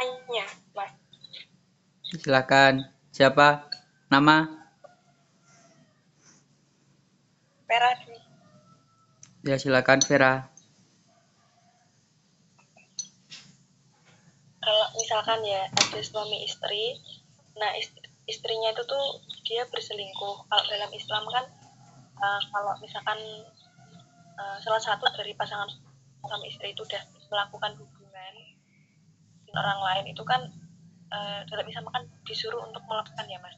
[0.00, 0.92] Tanya, Mas.
[2.08, 2.88] silakan.
[3.12, 3.68] Siapa?
[4.08, 4.48] Nama?
[7.68, 8.16] Vera Dwi.
[9.44, 10.48] Ya silakan Vera.
[14.60, 16.96] kalau misalkan ya ada suami istri
[17.56, 19.04] nah ist- istrinya itu tuh
[19.44, 21.44] dia berselingkuh kalau dalam Islam kan
[22.20, 23.18] uh, kalau misalkan
[24.36, 25.68] uh, salah satu dari pasangan
[26.24, 28.34] suami istri itu udah melakukan hubungan
[29.54, 30.40] orang lain itu kan
[31.10, 33.56] uh, dalam Islam kan disuruh untuk melakukan ya mas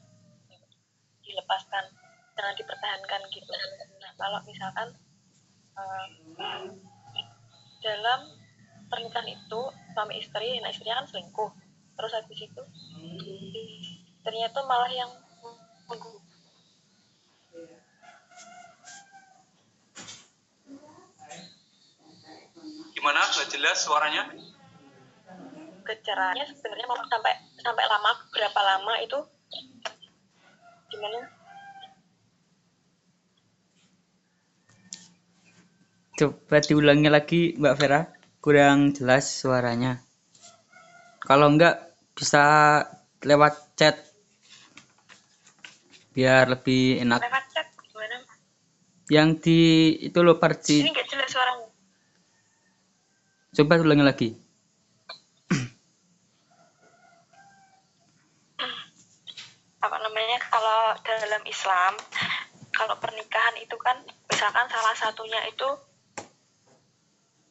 [1.23, 1.85] dilepaskan
[2.33, 3.51] jangan dipertahankan gitu
[4.01, 4.87] nah kalau misalkan
[5.77, 6.07] uh,
[7.83, 8.21] dalam
[8.89, 9.61] pernikahan itu
[9.93, 11.51] suami istri nah istrinya kan selingkuh
[11.93, 12.63] terus habis itu
[14.53, 15.11] tuh malah yang
[15.89, 16.21] menggu-
[22.93, 23.19] Gimana?
[23.19, 24.31] Nggak jelas suaranya?
[25.83, 29.19] Kecerahnya sebenarnya mau sampai sampai lama berapa lama itu
[30.89, 31.19] gimana
[36.13, 38.05] Coba diulangi lagi Mbak Vera,
[38.37, 39.97] kurang jelas suaranya.
[41.25, 42.43] Kalau enggak bisa
[43.25, 43.97] lewat chat
[46.13, 47.17] biar lebih enak.
[47.25, 48.21] lewat chat gimana
[49.09, 49.59] Yang di
[50.05, 50.77] itu loh ini parti.
[50.85, 51.67] nggak jelas suaranya
[53.53, 54.29] Coba ulangi lagi.
[59.83, 61.95] apa namanya kalau dalam Islam
[62.75, 65.63] kalau pernikahan itu kan misalkan salah satunya itu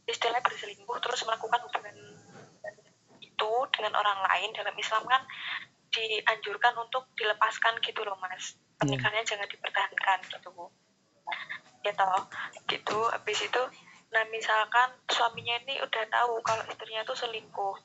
[0.05, 1.97] istilahnya berselingkuh terus melakukan hubungan
[3.25, 5.25] itu dengan orang lain dalam Islam kan
[5.89, 8.53] dianjurkan untuk dilepaskan gitu loh mas.
[8.77, 10.69] Pernikahannya jangan dipertahankan gitu bu.
[11.81, 12.29] Ya toh
[12.69, 13.09] gitu.
[13.17, 13.63] Habis itu
[14.13, 17.77] nah misalkan suaminya ini udah tahu kalau istrinya itu selingkuh.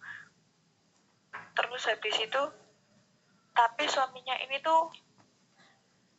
[1.55, 2.43] Terus habis itu
[3.55, 5.06] tapi suaminya ini tuh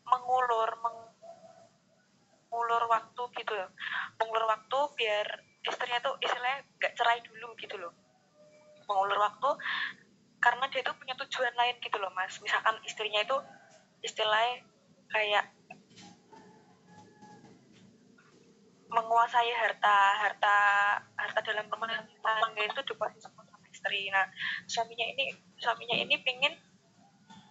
[0.09, 1.13] mengulur meng-
[2.49, 3.71] mengulur waktu gitu loh.
[4.19, 5.27] Mengulur waktu biar
[5.63, 7.93] istrinya tuh istilahnya nggak cerai dulu gitu loh.
[8.89, 9.51] Mengulur waktu
[10.39, 12.41] karena dia tuh punya tujuan lain gitu loh mas.
[12.41, 13.37] Misalkan istrinya itu
[14.01, 14.65] istilahnya
[15.13, 15.45] kayak
[18.89, 20.57] menguasai harta harta
[21.21, 21.93] harta dalam rumah
[22.25, 24.09] tangga itu dikuasai sama istri.
[24.09, 24.25] Nah
[24.65, 26.57] suaminya ini suaminya ini pengen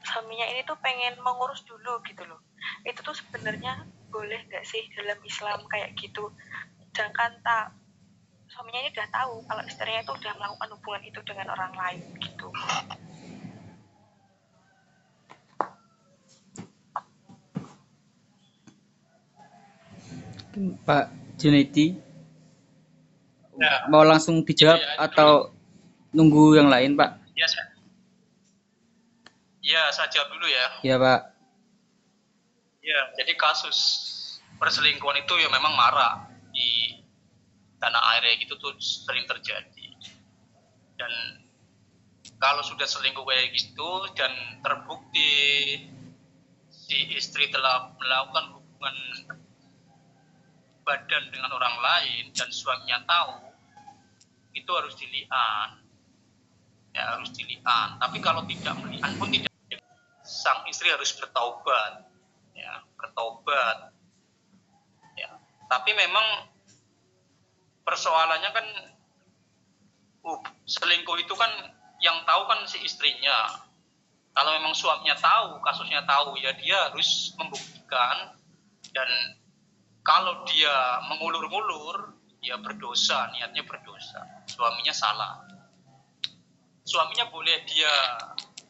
[0.02, 2.47] suaminya ini tuh pengen mengurus dulu gitu loh
[2.84, 6.32] itu tuh sebenarnya boleh nggak sih dalam Islam kayak gitu?
[6.92, 7.76] Sedangkan tak
[8.48, 12.48] suaminya ini udah tahu kalau istrinya itu udah melakukan hubungan itu dengan orang lain gitu.
[20.58, 22.08] Pak Junaidi
[23.58, 23.90] Ya.
[23.90, 25.32] mau langsung dijawab Iya, iya, atau
[26.14, 27.18] nunggu yang lain pak?
[27.34, 27.66] Ya, saya,
[29.66, 30.66] ya, saya jawab dulu ya.
[30.86, 31.37] ya pak
[32.88, 33.78] Ya, jadi kasus
[34.56, 36.96] perselingkuhan itu ya memang marak di
[37.84, 39.92] tanah air gitu tuh sering terjadi.
[40.96, 41.12] Dan
[42.40, 44.32] kalau sudah selingkuh kayak gitu dan
[44.64, 45.36] terbukti
[46.72, 48.98] si istri telah melakukan hubungan
[50.88, 53.52] badan dengan orang lain dan suaminya tahu,
[54.56, 55.84] itu harus dilihat.
[56.96, 58.00] Ya, harus dilihat.
[58.00, 59.52] Tapi kalau tidak melihat pun tidak
[60.24, 62.07] sang istri harus bertaubat
[62.58, 63.94] ya bertobat
[65.14, 65.30] ya
[65.70, 66.50] tapi memang
[67.88, 68.68] persoalannya kan
[70.28, 73.64] uh, selingkuh itu kan yang tahu kan si istrinya.
[74.36, 78.38] Kalau memang suaminya tahu kasusnya tahu ya dia harus membuktikan.
[78.94, 79.10] Dan
[80.06, 84.46] kalau dia mengulur-ngulur ya berdosa niatnya berdosa.
[84.46, 85.42] Suaminya salah.
[86.86, 87.90] Suaminya boleh dia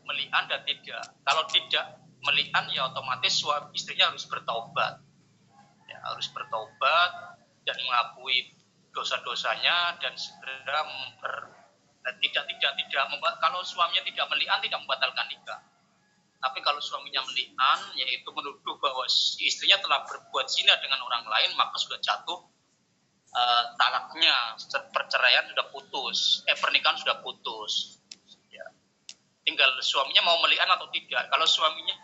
[0.08, 1.04] melihat dan tidak.
[1.28, 1.86] Kalau tidak
[2.28, 5.00] melihat ya otomatis suami istrinya harus bertobat
[5.88, 7.12] ya, harus bertobat
[7.64, 8.52] dan mengakui
[8.92, 11.36] dosa-dosanya dan segera memper
[12.08, 15.60] dan tidak tidak tidak membuat kalau suaminya tidak melihat tidak membatalkan nikah.
[16.38, 19.04] Tapi kalau suaminya melihat yaitu menuduh bahwa
[19.42, 22.40] istrinya telah berbuat zina dengan orang lain maka sudah jatuh
[23.36, 24.56] uh, talaknya.
[24.94, 28.00] Perceraian sudah putus eh pernikahan sudah putus
[29.48, 31.32] tinggal suaminya mau melihat atau tidak.
[31.32, 31.96] Kalau suaminya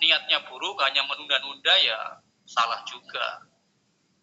[0.00, 2.16] niatnya buruk hanya menunda-nunda ya
[2.48, 3.44] salah juga.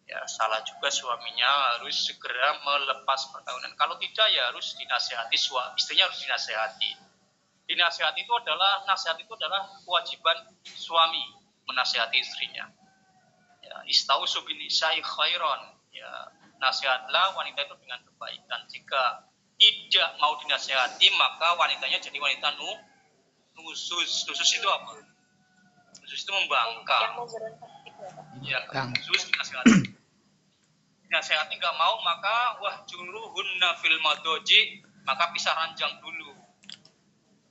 [0.10, 3.78] Ya salah juga suaminya harus segera melepas perkawinan.
[3.78, 6.92] Kalau tidak ya harus dinasehati suami, istrinya harus dinasehati.
[7.70, 11.24] Dinasehati itu adalah nasihat itu adalah kewajiban suami
[11.70, 12.68] menasehati istrinya.
[13.64, 15.80] Ya, istau subinisai khairon.
[15.96, 16.12] Ya,
[16.60, 18.68] nasihatlah wanita itu dengan kebaikan.
[18.68, 19.24] Jika
[19.64, 22.70] tidak mau dinasehati maka wanitanya jadi wanita nu
[23.64, 24.28] nusus.
[24.28, 25.00] Nusus itu apa?
[26.04, 27.24] Nusus itu membangkang.
[28.44, 28.60] Ya
[28.92, 29.94] nusus dinasehati
[31.14, 36.34] dinasehati nggak mau maka wah hunna fil madoji maka pisah ranjang dulu.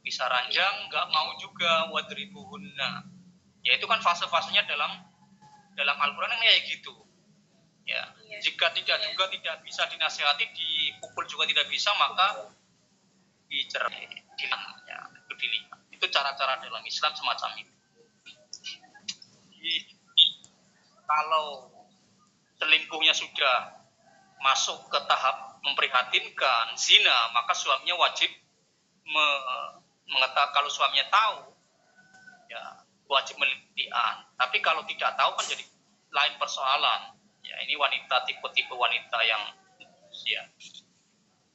[0.03, 3.07] Pisah ranjang nggak mau juga wadribuhunna.
[3.63, 4.91] Ya itu kan fase-fasenya dalam
[5.79, 7.02] dalam Al-Quran kan kayak gitu
[7.87, 8.03] ya.
[8.27, 8.39] Iya.
[8.43, 9.07] jika tidak iya.
[9.11, 12.53] juga tidak bisa dinasehati dipukul juga tidak bisa maka
[13.51, 14.09] dicerai
[14.89, 17.75] ya, itu dilihat itu cara-cara dalam Islam semacam itu
[19.53, 19.75] Jadi,
[21.07, 21.71] kalau
[22.59, 23.79] selingkuhnya sudah
[24.43, 28.31] masuk ke tahap memprihatinkan zina maka suaminya wajib
[29.07, 29.27] me
[30.11, 31.39] mengetahui kalau suaminya tahu
[32.51, 32.63] ya
[33.07, 35.65] wajib melitian tapi kalau tidak tahu kan jadi
[36.11, 37.22] lain persoalan
[37.53, 39.43] ya ini wanita tipe-tipe wanita yang
[40.25, 40.49] ya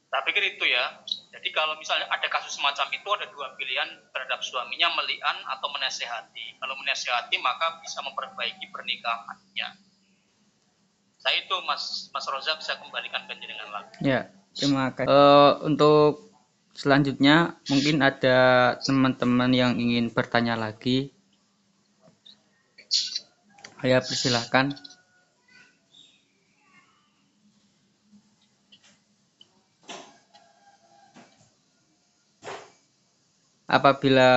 [0.08, 1.04] saya pikir itu ya.
[1.36, 6.56] Jadi kalau misalnya ada kasus semacam itu ada dua pilihan terhadap suaminya melian atau menasehati.
[6.56, 9.68] Kalau menasehati maka bisa memperbaiki pernikahannya.
[11.20, 13.94] Saya itu Mas Mas Roza bisa kembalikan ke jenengan lagi.
[14.00, 15.12] Ya terima kasih.
[15.12, 16.32] Uh, untuk
[16.72, 18.38] selanjutnya mungkin ada
[18.80, 21.12] teman-teman yang ingin bertanya lagi.
[23.78, 24.72] Saya persilahkan
[33.68, 34.32] Apabila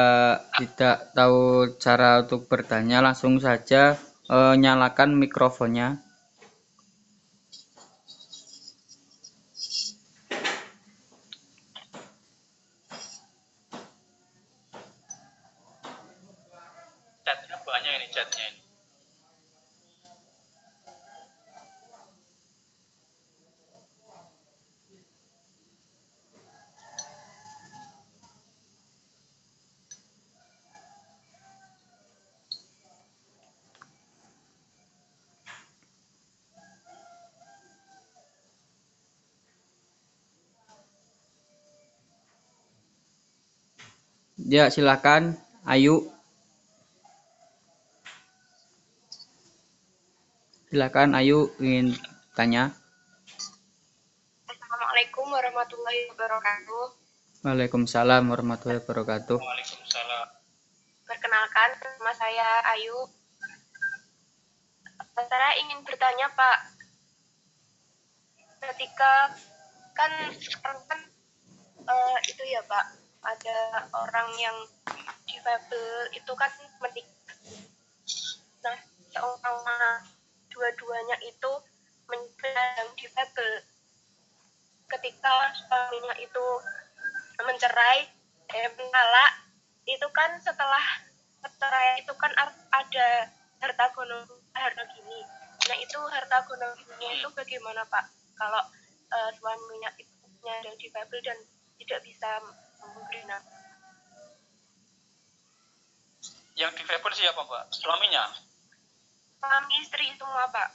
[0.60, 3.96] tidak tahu cara untuk bertanya, langsung saja
[4.28, 6.04] e, nyalakan mikrofonnya.
[44.52, 45.40] Ya, silakan.
[45.64, 46.12] Ayu.
[50.68, 51.96] Silakan Ayu ingin
[52.36, 52.76] tanya.
[54.52, 56.84] Assalamualaikum warahmatullahi wabarakatuh.
[57.48, 59.40] Waalaikumsalam warahmatullahi wabarakatuh.
[59.40, 60.28] Waalaikumsalam.
[61.08, 63.08] Perkenalkan, nama saya Ayu.
[65.16, 66.60] Saya ingin bertanya, Pak.
[68.68, 69.32] Ketika
[69.96, 71.00] kan sekarang kan
[71.88, 74.58] uh, itu ya, Pak ada orang yang
[75.30, 76.52] difabel itu kan
[76.82, 77.06] menik
[78.62, 78.78] nah
[79.14, 79.58] seorang
[80.52, 81.52] dua-duanya itu
[82.12, 83.50] menyandang difabel.
[84.92, 86.46] Ketika suaminya itu
[87.42, 88.06] mencerai
[88.52, 89.32] eh mentalak
[89.88, 90.84] itu kan setelah
[91.58, 92.30] cerai itu kan
[92.70, 93.10] ada
[93.64, 95.22] harta gonong harta gini
[95.66, 98.06] nah itu harta gini itu bagaimana pak?
[98.36, 98.62] Kalau
[99.14, 100.12] uh, suaminya itu
[100.46, 101.38] yang difabel dan
[101.80, 102.30] tidak bisa
[102.82, 103.22] memberi
[106.62, 108.28] yang difabel siapa pak suaminya?
[109.42, 110.70] Suami istri semua pak.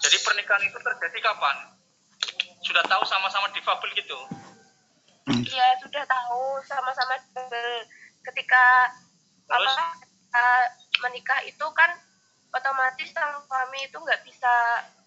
[0.00, 1.56] Jadi pernikahan itu terjadi kapan?
[2.60, 4.18] Sudah tahu sama-sama difabel gitu?
[5.30, 7.16] Iya sudah tahu sama-sama
[8.20, 8.64] ketika
[9.48, 9.72] Terus?
[9.72, 9.86] apa
[10.36, 10.64] uh,
[11.06, 11.90] menikah itu kan
[12.52, 14.52] otomatis sang suami itu nggak bisa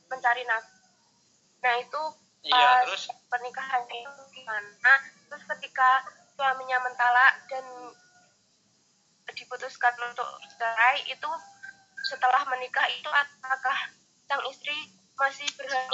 [0.09, 0.89] mencari nafkah.
[1.61, 2.01] Nah itu
[2.44, 3.04] iya, pas terus?
[3.32, 4.94] pernikahan itu gimana?
[5.32, 5.89] Terus ketika
[6.36, 7.66] suaminya mentalak dan
[9.34, 10.28] diputuskan untuk
[10.60, 11.30] cerai itu
[12.12, 13.78] setelah menikah itu apakah
[14.28, 14.76] sang istri
[15.16, 15.88] masih berhak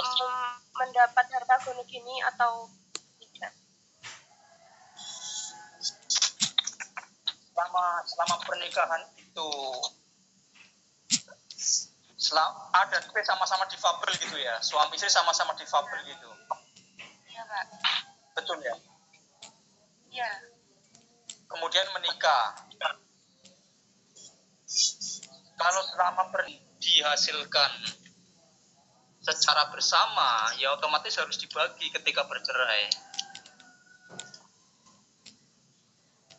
[0.74, 2.66] mendapat harta gonogini gini atau
[7.60, 9.50] selama selama pernikahan itu
[12.20, 14.60] selam, ada sama-sama difabel gitu ya?
[14.60, 16.28] Suami istri sama-sama difabel gitu?
[17.32, 17.64] Iya pak.
[18.36, 18.76] Betul ya?
[20.12, 20.30] Iya.
[21.48, 22.60] Kemudian menikah.
[25.56, 26.28] Kalau selama
[26.80, 27.72] dihasilkan
[29.20, 32.88] secara bersama ya otomatis harus dibagi ketika bercerai.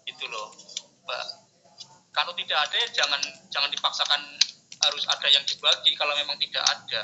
[0.06, 0.50] Itu loh
[1.06, 1.26] Mbak.
[2.14, 4.22] Kalau tidak ada jangan jangan dipaksakan
[4.82, 7.02] harus ada yang dibagi kalau memang tidak ada.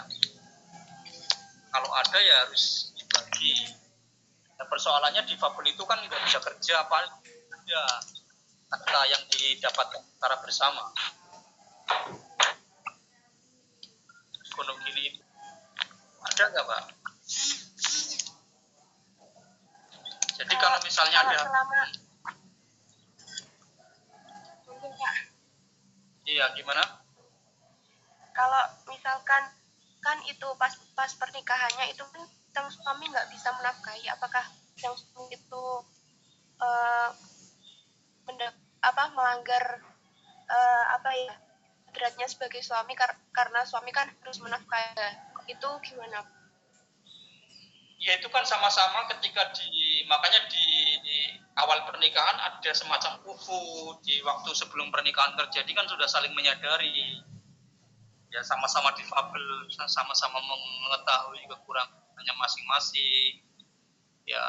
[1.69, 3.69] Kalau ada ya harus dibagi.
[4.57, 7.81] Nah, persoalannya di Fabel itu kan nggak bisa kerja apa ada
[8.67, 10.83] kata yang didapatkan secara bersama.
[14.57, 15.21] Gunung itu
[16.25, 16.83] ada nggak pak?
[20.37, 21.37] Jadi kalau misalnya ada
[26.27, 27.06] Iya, gimana?
[28.37, 29.49] Kalau misalkan
[30.05, 32.21] kan itu pas pas pernikahannya itu kan
[32.53, 34.45] sang suami nggak bisa menafkahi, apakah
[34.77, 35.65] yang suami itu
[36.61, 37.09] uh,
[38.85, 39.81] apa melanggar
[40.45, 41.33] uh, apa ya
[41.89, 44.93] beratnya sebagai suami kar karena suami kan harus menafkahi.
[45.49, 46.21] Itu gimana?
[47.97, 50.65] Ya itu kan sama-sama ketika di makanya di,
[51.01, 51.17] di
[51.57, 57.17] awal pernikahan ada semacam kufu di waktu sebelum pernikahan terjadi kan sudah saling menyadari
[58.37, 63.41] ya sama-sama difabel sama-sama mengetahui kekurangannya masing-masing.
[64.29, 64.45] Ya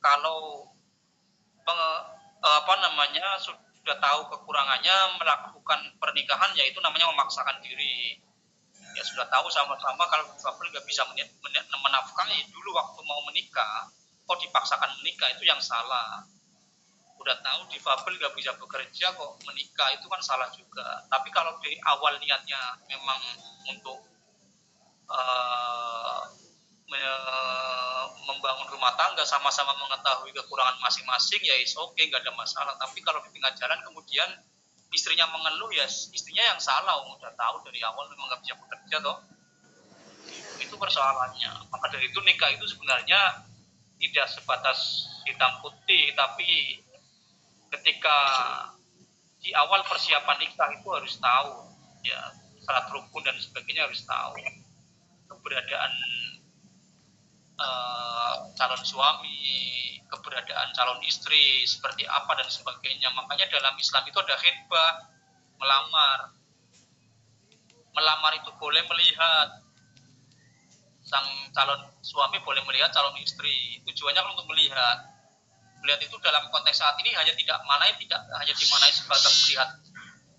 [0.00, 0.72] kalau
[1.60, 1.80] peng,
[2.40, 8.16] apa namanya sudah tahu kekurangannya melakukan pernikahan ya itu namanya memaksakan diri.
[8.96, 11.04] Ya sudah tahu sama-sama kalau difabel nggak bisa
[11.68, 12.40] menafkahi.
[12.48, 13.92] Dulu waktu mau menikah
[14.26, 16.24] kok dipaksakan menikah itu yang salah
[17.16, 21.04] udah tahu difabel nggak bisa bekerja kok menikah itu kan salah juga.
[21.08, 23.20] Tapi kalau dari awal niatnya memang
[23.72, 23.98] untuk
[25.10, 26.22] uh,
[26.86, 27.02] me
[28.26, 32.74] membangun rumah tangga sama-sama mengetahui kekurangan masing-masing ya is oke okay, nggak ada masalah.
[32.78, 34.28] Tapi kalau di tengah jalan kemudian
[34.94, 37.00] istrinya mengeluh ya istrinya yang salah.
[37.10, 39.18] Udah tahu dari awal memang nggak bisa bekerja toh.
[40.62, 41.70] Itu persoalannya.
[41.74, 43.46] Maka dari itu nikah itu sebenarnya
[43.96, 46.80] tidak sebatas hitam putih tapi
[47.80, 48.18] ketika
[49.40, 51.70] di awal persiapan nikah itu harus tahu
[52.02, 52.34] ya
[52.66, 54.34] syarat rukun dan sebagainya harus tahu.
[55.30, 55.92] Keberadaan
[57.58, 59.38] uh, calon suami
[60.06, 63.14] keberadaan calon istri seperti apa dan sebagainya.
[63.14, 64.92] Makanya dalam Islam itu ada khidbah
[65.62, 66.34] melamar.
[67.94, 69.62] Melamar itu boleh melihat.
[71.06, 73.78] Sang calon suami boleh melihat calon istri.
[73.86, 75.15] Tujuannya untuk melihat
[75.84, 79.68] melihat itu dalam konteks saat ini hanya tidak manai tidak hanya dimanai sebatas melihat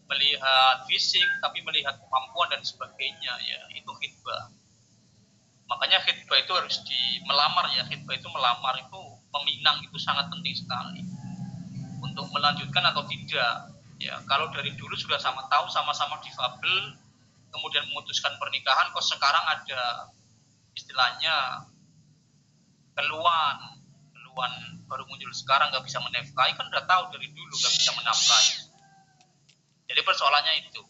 [0.07, 3.59] melihat fisik tapi melihat kemampuan dan sebagainya ya.
[3.75, 4.55] Itu khidbah.
[5.67, 7.83] Makanya khidbah itu harus di melamar ya.
[7.85, 9.01] Khidbah itu melamar itu
[9.35, 11.03] meminang itu sangat penting sekali.
[11.99, 14.15] Untuk melanjutkan atau tidak ya.
[14.25, 16.95] Kalau dari dulu sudah sama tahu sama-sama difabel
[17.51, 20.11] kemudian memutuskan pernikahan kok sekarang ada
[20.75, 21.67] istilahnya
[22.93, 23.76] keluhan
[24.87, 25.31] baru muncul.
[25.33, 26.51] Sekarang nggak bisa menafkahi.
[26.57, 28.51] Kan udah tahu dari dulu nggak bisa menafkahi.
[29.87, 30.81] Jadi persoalannya itu.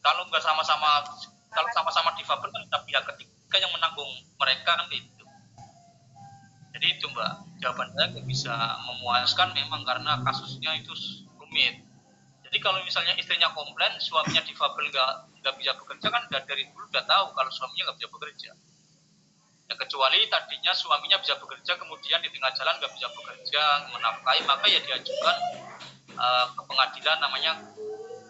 [0.00, 1.04] Kalau nggak sama-sama
[1.50, 5.20] kalau sama-sama difabel kan ada pihak ketiga yang menanggung mereka kan itu
[6.80, 7.32] jadi itu mbak.
[7.60, 8.54] Jawaban saya nggak bisa
[8.88, 10.96] memuaskan memang karena kasusnya itu
[11.36, 11.84] rumit.
[12.48, 15.10] Jadi kalau misalnya istrinya komplain suaminya difabel nggak
[15.44, 18.50] nggak bisa bekerja kan dari dulu udah tahu kalau suaminya nggak bisa bekerja
[19.70, 23.62] Ya, kecuali tadinya suaminya bisa bekerja, kemudian di tengah jalan nggak bisa bekerja,
[23.94, 25.36] menafkahi, maka ya diajukan
[26.18, 27.52] uh, ke pengadilan namanya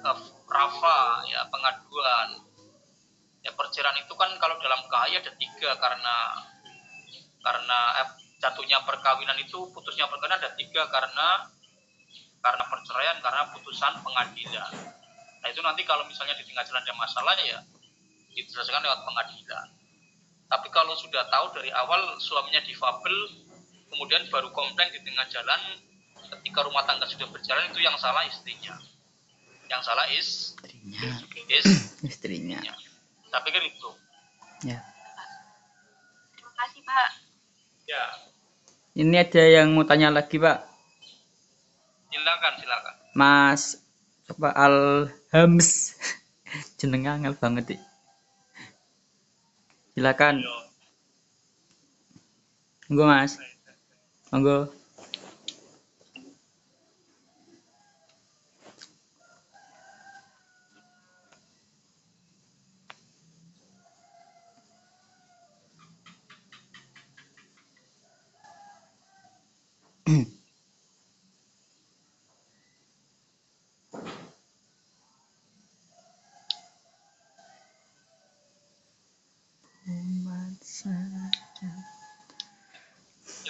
[0.05, 2.45] uh, rafa, ya pengaduan.
[3.41, 6.45] Ya perceraian itu kan kalau dalam KAI ada tiga karena
[7.41, 11.49] karena eh, jatuhnya perkawinan itu putusnya perkawinan ada tiga karena
[12.45, 14.73] karena perceraian karena putusan pengadilan.
[15.41, 17.65] Nah itu nanti kalau misalnya di tengah jalan ada masalah ya
[18.37, 19.80] diselesaikan lewat pengadilan.
[20.51, 23.15] Tapi kalau sudah tahu dari awal suaminya difabel,
[23.95, 25.61] kemudian baru komplain di tengah jalan,
[26.39, 28.75] ketika rumah tangga sudah berjalan itu yang salah istrinya.
[29.71, 30.29] Yang salah is
[30.59, 31.11] istrinya
[31.47, 31.67] is
[32.11, 32.75] istrinya istrinya.
[33.31, 33.91] Tapi kan itu.
[34.67, 34.79] ya
[36.35, 37.11] Terima kasih Pak.
[37.87, 38.05] Ya,
[38.99, 40.67] ini ada yang mau tanya lagi pak
[42.11, 42.95] silakan silakan.
[43.15, 43.63] Mas
[44.27, 45.95] apa Alhams
[46.79, 47.81] jeneng angel banget sih
[50.01, 50.41] silakan.
[52.89, 53.37] Monggo Mas.
[54.33, 54.73] Monggo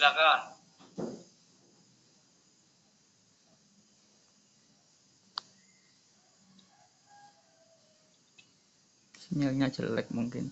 [0.01, 0.41] Silakan.
[9.61, 10.49] Sinyalnya jelek mungkin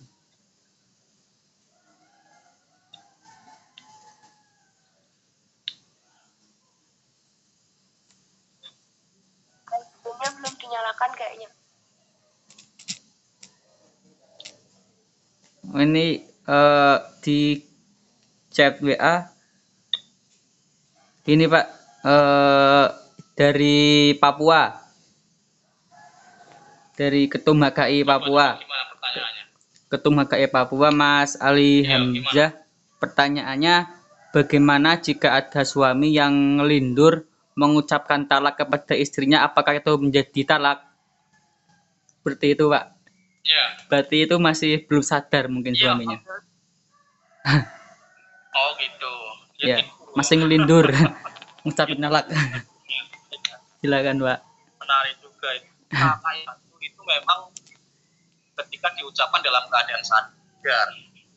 [9.65, 11.49] Sebelumnya belum dinyalakan kayaknya.
[15.69, 16.07] Ini
[16.49, 17.39] eh, di
[18.53, 19.15] chat WA
[21.29, 21.65] ini Pak
[22.05, 22.87] eh,
[23.33, 24.63] dari Papua
[26.93, 28.68] dari Ketum HKI Papua?
[29.89, 32.51] Ketum HKI Papua Mas Ali Iya, Hamzah
[33.01, 33.89] pertanyaannya
[34.29, 37.25] bagaimana jika ada suami yang ngelindur
[37.57, 40.85] mengucapkan talak kepada istrinya apakah itu menjadi talak
[42.05, 42.85] seperti itu Pak
[43.39, 43.65] Ya.
[43.89, 45.89] berarti itu masih belum sadar mungkin Iya.
[45.89, 46.21] suaminya
[48.51, 49.13] Oh gitu.
[49.65, 50.13] ya tidur.
[50.13, 50.85] masih ngelindur
[51.65, 52.29] ngucapin talak
[53.79, 54.39] silakan Pak
[54.77, 55.65] menarik juga itu.
[55.89, 56.53] Kata itu,
[56.85, 57.39] itu memang
[58.65, 60.87] ketika diucapkan dalam keadaan sadar.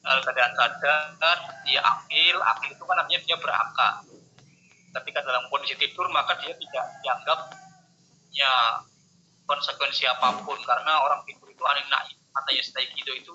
[0.02, 3.94] Keadaan sadar, dia akil, akil itu kan artinya dia berakal.
[4.92, 7.40] Ketika dalam kondisi tidur, maka dia tidak dianggap
[8.34, 8.82] ya
[9.46, 10.58] konsekuensi apa pun.
[10.66, 13.34] Karena orang tidur itu aneh naik katanya stay gitu itu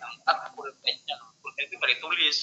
[0.00, 1.16] angkat pulpennya.
[1.44, 2.38] Pulpen itu nggak ditulis.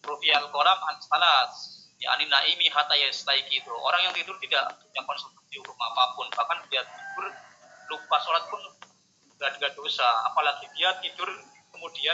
[0.00, 1.52] Rufial ansalas
[2.00, 6.26] ya ani naimi hatta stay gitu orang yang tidur tidak punya konsekuensi hukum apa pun.
[6.32, 7.26] Bahkan dia tidur
[7.92, 8.60] lupa sholat pun
[9.40, 10.04] nggak ada dosa.
[10.28, 11.32] Apalagi dia tidur
[11.72, 12.12] kemudian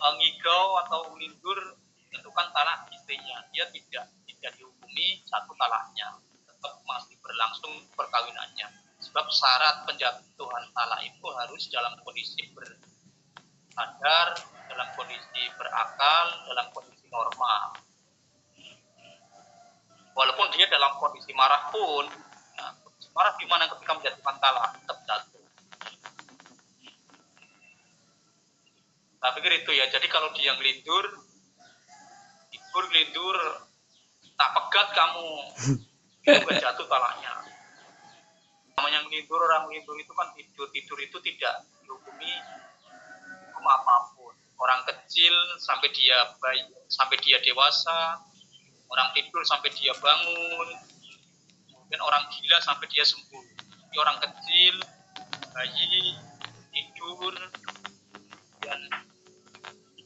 [0.00, 1.76] uh, ngigau atau lindur
[2.08, 3.44] tentukan talak istrinya.
[3.52, 6.16] Dia tidak tidak dihukumi satu talaknya
[6.48, 8.72] tetap masih berlangsung perkawinannya.
[9.04, 14.28] Sebab syarat penjatuhan talak itu harus dalam kondisi bersadar
[14.72, 17.84] dalam kondisi berakal dalam kondisi normal.
[20.16, 22.08] Walaupun dia dalam kondisi marah pun
[22.56, 25.37] ya, kondisi marah gimana ketika menjatuhkan talak tetap jatuh
[29.18, 29.86] saya pikir itu ya.
[29.90, 31.04] Jadi kalau dia ngelindur
[32.54, 33.36] tidur ngelindur
[34.38, 35.30] tak pegat kamu.
[36.28, 37.48] Itu gak jatuh talaknya
[38.78, 40.70] namanya ngelindur orang ngelindur itu kan tidur.
[40.70, 42.30] Tidur itu tidak dihukumi
[43.50, 44.32] hukum apa pun.
[44.62, 48.22] Orang kecil sampai dia bayi sampai dia dewasa.
[48.86, 50.68] Orang tidur sampai dia bangun.
[51.68, 53.44] Kemudian orang gila sampai dia sembuh.
[53.90, 54.74] Jadi orang kecil
[55.50, 56.14] bayi
[56.70, 57.34] tidur
[58.62, 58.78] dan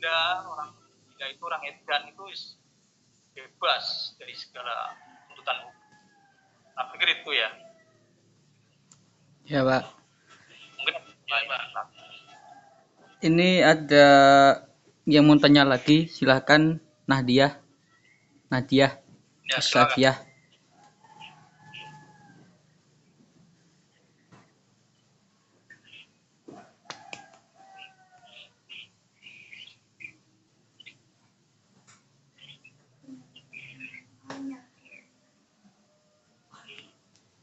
[0.02, 0.70] gila orang
[1.14, 2.24] gila itu orang edan itu
[3.38, 4.98] bebas dari segala
[5.30, 5.78] tuntutan hukum.
[6.74, 7.48] Saya pikir itu ya.
[9.46, 9.82] Ya Pak.
[10.82, 10.94] Mungkin
[11.30, 11.62] Pak.
[13.22, 14.06] ini ada
[15.06, 17.62] yang mau tanya lagi silahkan Nadia
[18.50, 18.98] Nadia
[19.46, 20.18] ya silakan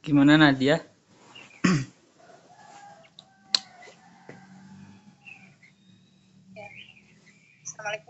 [0.10, 0.82] Gimana Nadia?
[7.62, 8.10] Assalamualaikum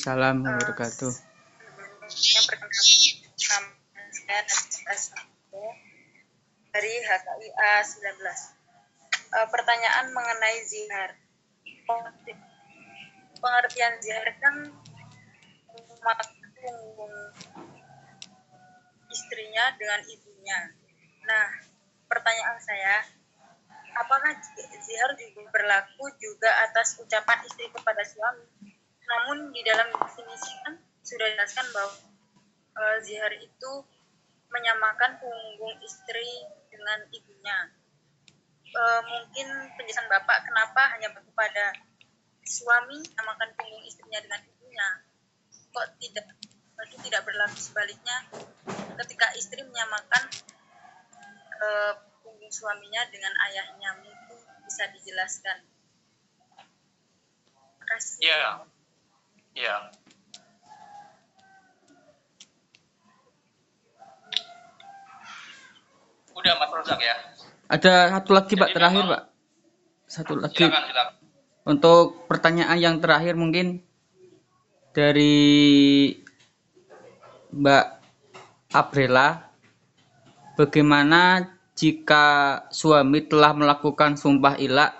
[0.00, 1.12] Salam wabarakatuh.
[3.44, 3.68] nama
[4.08, 5.64] saya Nasita Sampo
[6.72, 8.08] dari HKIA 19
[9.36, 11.12] Eh, pertanyaan mengenai zihar
[13.36, 14.72] pengertian zihar kan
[16.00, 17.12] mengunggung
[19.14, 20.58] istrinya dengan ibunya
[21.24, 21.46] nah
[22.10, 23.06] pertanyaan saya
[23.94, 24.34] apakah
[24.82, 28.44] zihar juga berlaku juga atas ucapan istri kepada suami
[29.04, 31.94] namun di dalam definisi kan sudah dijelaskan bahwa
[32.74, 33.72] eh, zihar itu
[34.48, 37.58] menyamakan punggung istri dengan ibunya.
[38.74, 39.46] Eh, mungkin
[39.78, 41.74] penjelasan Bapak kenapa hanya kepada
[42.46, 44.88] suami menyamakan punggung istrinya dengan ibunya?
[45.74, 46.26] Kok tidak
[46.86, 48.16] itu tidak berlaku sebaliknya
[49.00, 50.22] ketika istri menyamakan
[51.54, 55.58] eh, punggung suaminya dengan ayahnya mungkin bisa dijelaskan.
[57.74, 58.20] Terima kasih.
[58.24, 58.40] Ya,
[59.54, 59.76] ya.
[66.34, 67.14] Udah Mas Rozak ya.
[67.70, 69.22] Ada satu lagi Pak Jadi terakhir memang- Pak.
[70.04, 71.14] Satu lagi Silakan, silakan.
[71.64, 73.80] untuk pertanyaan yang terakhir mungkin
[74.92, 75.34] dari
[77.54, 77.86] Mbak
[78.74, 79.54] Abrela.
[80.58, 84.94] Bagaimana jika suami telah melakukan sumpah ilah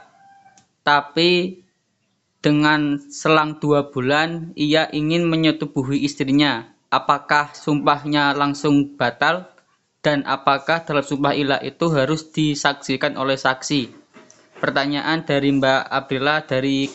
[0.82, 1.62] tapi
[2.42, 6.70] dengan selang dua bulan ia ingin menyetubuhi istrinya?
[6.90, 9.50] Apakah sumpahnya langsung batal?
[10.05, 13.88] Dan apakah dalam sumpah ilah itu harus disaksikan oleh saksi?
[14.61, 16.86] Pertanyaan dari Mbak Abrila dari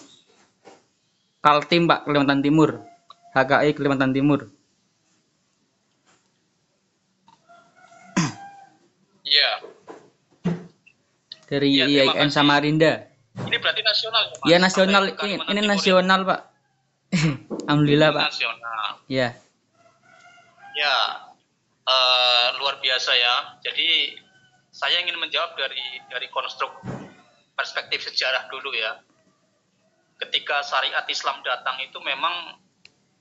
[1.42, 2.86] Kaltim Pak Kalimantan Timur.
[3.34, 4.59] HKI Kalimantan Timur
[9.30, 9.52] Iya.
[11.50, 12.30] dari Iya, terima IAIN.
[12.34, 12.94] Samarinda
[13.40, 14.50] Ini berarti nasional ya, Mas?
[14.50, 16.42] ya nasional Sampai ini, ini Timur nasional Pak
[17.70, 18.90] Alhamdulillah Pak Nasional.
[19.06, 19.30] ya
[20.80, 20.96] Ya,
[21.84, 23.60] eh, luar biasa ya.
[23.68, 24.16] Jadi
[24.72, 26.72] saya ingin menjawab dari dari konstruk
[27.52, 28.96] perspektif sejarah dulu ya.
[30.24, 32.56] Ketika syariat Islam datang itu memang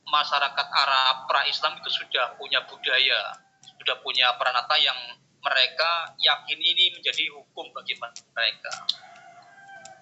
[0.07, 3.43] masyarakat Arab pra-Islam itu sudah punya budaya,
[3.83, 4.99] sudah punya peranata yang
[5.39, 8.73] mereka yakini ini menjadi hukum bagi mereka.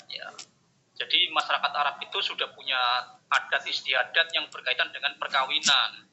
[0.09, 0.29] Ya.
[0.97, 2.79] Jadi masyarakat Arab itu sudah punya
[3.29, 6.09] adat istiadat yang berkaitan dengan perkawinan,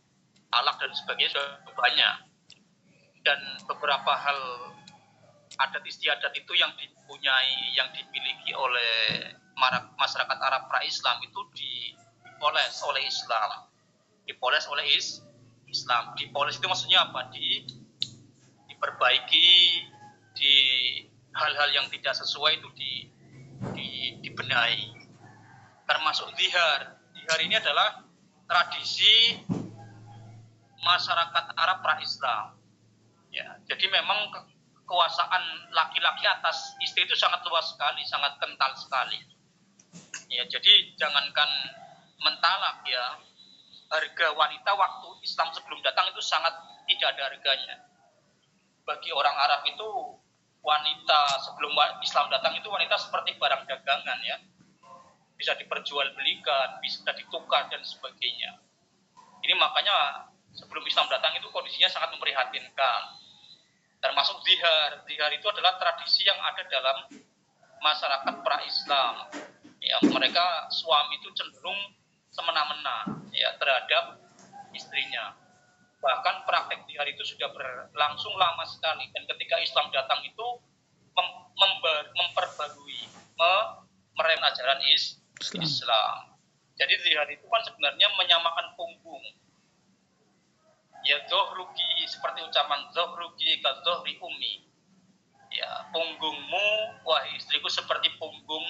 [0.51, 2.15] alak dan sebagainya sudah banyak.
[3.23, 4.39] Dan beberapa hal
[5.55, 9.31] adat istiadat itu yang dipunyai, yang dimiliki oleh
[9.95, 13.71] masyarakat Arab pra-Islam itu dipoles oleh Islam.
[14.27, 15.23] Dipoles oleh is
[15.67, 16.11] Islam.
[16.19, 17.31] Dipoles itu maksudnya apa?
[17.31, 17.63] Di
[18.83, 19.47] diperbaiki
[20.35, 20.55] di
[21.31, 22.91] hal-hal yang tidak sesuai itu di,
[23.71, 24.91] di dibenahi.
[25.87, 26.99] Termasuk zihar.
[27.15, 28.03] Zihar ini adalah
[28.43, 29.39] tradisi
[30.83, 32.59] masyarakat Arab pra-Islam.
[33.31, 34.51] Ya, jadi memang ke-
[34.83, 39.15] kekuasaan laki-laki atas istri itu sangat luas sekali, sangat kental sekali.
[40.27, 41.49] Ya, jadi jangankan
[42.19, 43.15] mentalak ya,
[43.95, 46.51] harga wanita waktu Islam sebelum datang itu sangat
[46.83, 47.92] tidak ada harganya.
[48.83, 49.89] Bagi orang Arab itu
[50.63, 54.37] wanita sebelum Islam datang itu wanita seperti barang dagangan ya.
[55.35, 58.59] Bisa diperjualbelikan, bisa ditukar dan sebagainya.
[59.43, 63.01] Ini makanya sebelum Islam datang itu kondisinya sangat memprihatinkan.
[63.99, 65.03] Termasuk zihar.
[65.03, 66.97] Zihar itu adalah tradisi yang ada dalam
[67.83, 69.15] masyarakat pra-Islam.
[69.83, 71.75] Ya, mereka suami itu cenderung
[72.31, 73.03] semena-mena
[73.35, 74.15] ya terhadap
[74.71, 75.42] istrinya.
[76.03, 80.47] Bahkan praktek zihar itu sudah berlangsung lama sekali dan ketika Islam datang itu
[81.15, 83.07] mem- memperbarui
[83.39, 83.71] me-
[84.19, 85.63] merem ajaran is Islam.
[85.63, 86.17] Islam.
[86.75, 89.23] Jadi zihar itu kan sebenarnya menyamakan punggung.
[91.03, 94.67] Ya zohruki seperti ucapan zohruki ke zohri umi.
[95.53, 96.67] Ya punggungmu
[97.05, 98.65] wahai istriku seperti punggung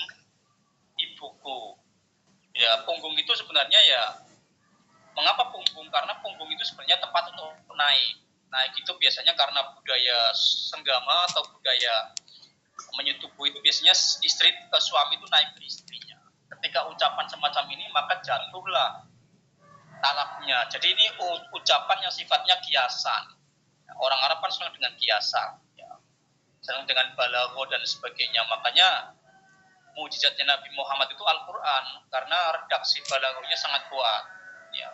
[1.00, 1.80] ibuku.
[2.54, 4.04] Ya punggung itu sebenarnya ya
[5.14, 5.88] mengapa punggung?
[5.90, 8.22] Karena punggung itu sebenarnya tempat untuk naik.
[8.54, 12.14] Naik itu biasanya karena budaya senggama atau budaya
[12.98, 16.18] menyetubuh itu biasanya istri ke suami itu naik ke istrinya.
[16.58, 19.10] Ketika ucapan semacam ini maka jatuhlah
[20.04, 20.68] talaknya.
[20.68, 21.06] Jadi ini
[21.56, 23.40] ucapan yang sifatnya kiasan.
[23.96, 25.96] Orang Arab kan senang dengan kiasan, ya.
[26.60, 28.42] senang dengan balago dan sebagainya.
[28.50, 29.16] Makanya
[29.94, 34.24] mujizatnya Nabi Muhammad itu Al-Quran karena redaksi balagonya sangat kuat.
[34.74, 34.90] Ya.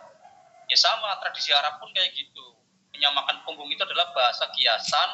[0.70, 2.54] Ya sama tradisi Arab pun kayak gitu.
[2.94, 5.10] Menyamakan punggung itu adalah bahasa kiasan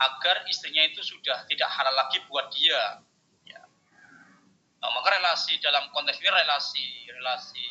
[0.00, 3.04] agar istrinya itu sudah tidak halal lagi buat dia.
[3.44, 3.60] Ya.
[4.80, 7.68] Nah, maka relasi dalam konteks ini relasi relasi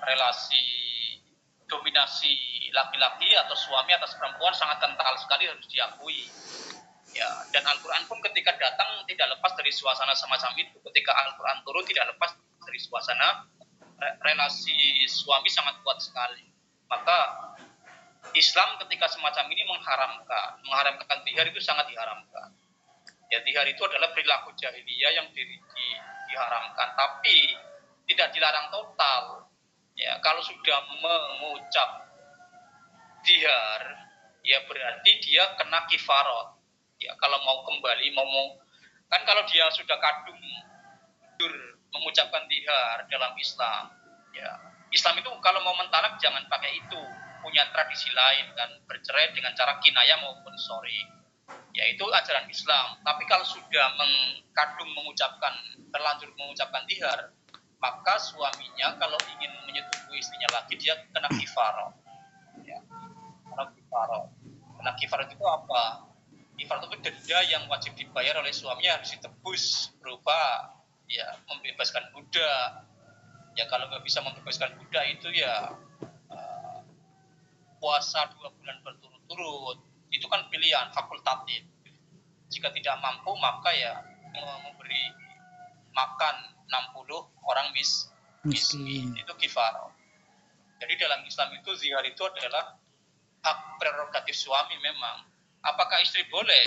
[0.00, 0.64] relasi
[1.68, 2.32] dominasi
[2.72, 6.24] laki-laki atau suami atas perempuan sangat kental sekali harus diakui.
[7.16, 10.76] Ya, dan Al-Quran pun ketika datang tidak lepas dari suasana semacam itu.
[10.84, 13.48] Ketika Al-Quran turun tidak lepas dari suasana
[13.98, 16.44] relasi suami sangat kuat sekali.
[16.86, 17.18] Maka
[18.34, 22.52] Islam ketika semacam ini mengharamkan, mengharamkan tihar itu sangat diharamkan.
[23.30, 25.86] Ya tihar itu adalah perilaku jahiliyah yang di, di,
[26.30, 27.54] diharamkan, tapi
[28.06, 29.50] tidak dilarang total.
[29.96, 31.90] Ya kalau sudah mengucap
[33.24, 33.82] dihar,
[34.46, 36.60] ya berarti dia kena kifarot.
[37.02, 38.46] Ya kalau mau kembali, mau, mau
[39.06, 40.40] kan kalau dia sudah kadung
[41.96, 43.90] mengucapkan dihar dalam Islam,
[44.36, 44.52] ya.
[44.94, 47.02] Islam itu kalau mau mentalak jangan pakai itu.
[47.46, 50.98] Punya tradisi lain dan bercerai dengan cara kinaya maupun sorry
[51.78, 52.98] yaitu ajaran Islam.
[53.06, 55.54] Tapi kalau sudah mengkadung mengucapkan
[55.94, 57.30] terlanjur mengucapkan dihar
[57.76, 61.92] maka suaminya kalau ingin menyetubuhi istrinya lagi dia kena kifaro
[62.64, 62.80] ya,
[63.52, 64.20] kena kifaro
[64.80, 66.08] kena kifaro itu apa?
[66.56, 70.72] Kifaro itu denda yang wajib dibayar oleh suaminya harus ditebus berupa
[71.06, 72.86] ya membebaskan budak
[73.56, 75.72] ya kalau nggak bisa membebaskan budak itu ya
[77.86, 79.78] puasa dua bulan berturut-turut.
[80.10, 81.62] Itu kan pilihan fakultatif.
[82.50, 83.94] Jika tidak mampu maka ya
[84.34, 85.02] memberi
[85.94, 86.36] makan
[86.66, 87.08] 60
[87.46, 88.10] orang mis
[88.44, 89.14] miskin.
[89.16, 89.90] itu kifar.
[90.82, 92.76] Jadi dalam Islam itu zihar itu adalah
[93.42, 95.24] hak prerogatif suami memang.
[95.62, 96.62] Apakah istri boleh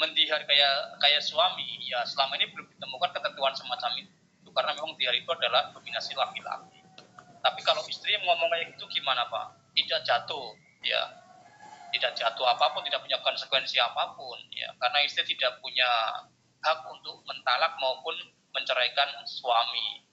[0.00, 4.50] mendihar kayak kayak suami ya selama ini belum ditemukan ketentuan semacam itu.
[4.52, 6.84] Karena memang zihar itu adalah dominasi laki-laki.
[7.40, 9.56] Tapi kalau istri yang ngomong kayak gitu gimana pak?
[9.72, 10.52] Tidak jatuh
[10.84, 11.02] ya.
[11.92, 14.68] Tidak jatuh apa pun tidak punya konsekuensi apa pun ya.
[14.76, 15.88] Karena istri tidak punya
[16.62, 18.12] hak untuk mentalak maupun
[18.52, 20.04] menceraikan suami.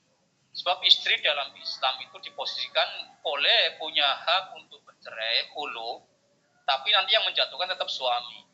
[0.55, 6.03] Sebab istri dalam Islam itu diposisikan boleh punya hak untuk bercerai hulu
[6.69, 8.48] tapi nanti yang menjatuhkan tetap suami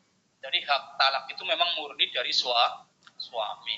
[0.46, 2.86] jadi hak talak itu memang murni dari sua,
[3.18, 3.76] suami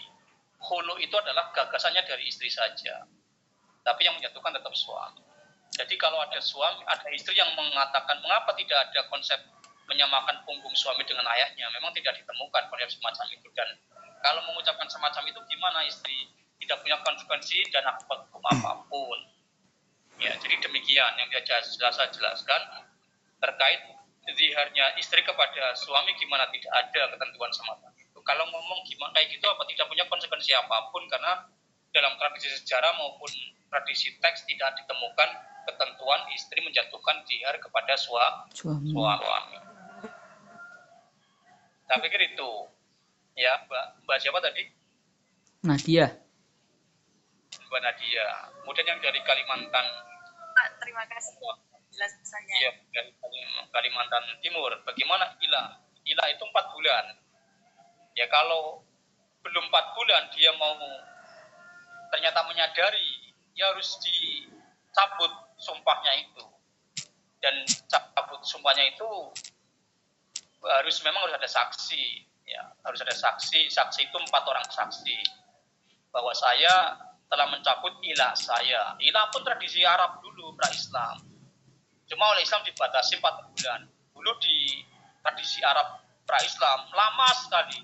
[0.58, 3.08] hulu itu adalah gagasannya dari istri saja
[3.82, 5.28] tapi yang menjatuhkan tetap suami
[5.76, 9.36] jadi kalau ada suami, ada istri yang mengatakan mengapa tidak ada konsep
[9.88, 13.48] menyamakan punggung suami dengan ayahnya, memang tidak ditemukan konsep semacam itu.
[13.52, 13.68] Dan
[14.24, 16.28] kalau mengucapkan semacam itu gimana istri
[16.60, 19.18] tidak punya konsekuensi dan akibat hukum apa pun.
[20.18, 21.78] Ya, jadi demikian yang dia jelas
[22.10, 22.60] jelaskan
[23.38, 23.80] terkait
[24.36, 28.18] ziharnya istri kepada suami gimana tidak ada ketentuan semacam itu.
[28.20, 31.48] Kalau ngomong gimana kayak gitu apa tidak punya konsekuensi apa pun karena
[31.92, 33.30] dalam tradisi sejarah maupun
[33.72, 35.28] tradisi teks tidak ditemukan
[35.68, 38.52] ketentuan istri menjatuhkan dihar kepada suami.
[38.52, 39.56] suami.
[41.88, 42.50] Saya pikir itu.
[43.38, 44.62] Ya, Mbak, Mbak siapa tadi?
[45.64, 46.10] Nadia.
[47.68, 48.26] Mbak Nadia.
[48.60, 49.86] Kemudian yang dari Kalimantan.
[50.52, 51.38] Pak, terima kasih
[51.98, 52.54] jelasannya.
[52.62, 53.10] Iya, dari
[53.74, 54.70] Kalimantan Timur.
[54.86, 55.62] Bagaimana Ila?
[56.06, 57.04] Ila itu empat bulan.
[58.14, 58.86] Ya kalau
[59.42, 60.78] belum empat bulan dia mau
[62.14, 66.44] ternyata menyadari, ya harus dicabut sumpahnya itu
[67.38, 67.54] dan
[67.90, 69.06] cabut sumpahnya itu
[70.62, 75.18] harus memang harus ada saksi ya harus ada saksi saksi itu empat orang saksi
[76.10, 76.98] bahwa saya
[77.30, 81.27] telah mencabut ilah saya ilah pun tradisi Arab dulu pra Islam
[82.08, 83.80] cuma oleh Islam dibatasi empat bulan
[84.16, 84.82] dulu di
[85.22, 87.80] tradisi Arab pra Islam lama sekali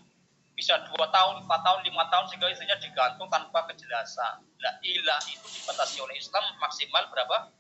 [0.55, 4.39] bisa dua tahun, empat tahun, lima tahun sehingga istrinya digantung tanpa kejelasan.
[4.63, 7.51] Nah, ilah itu dibatasi oleh Islam maksimal berapa?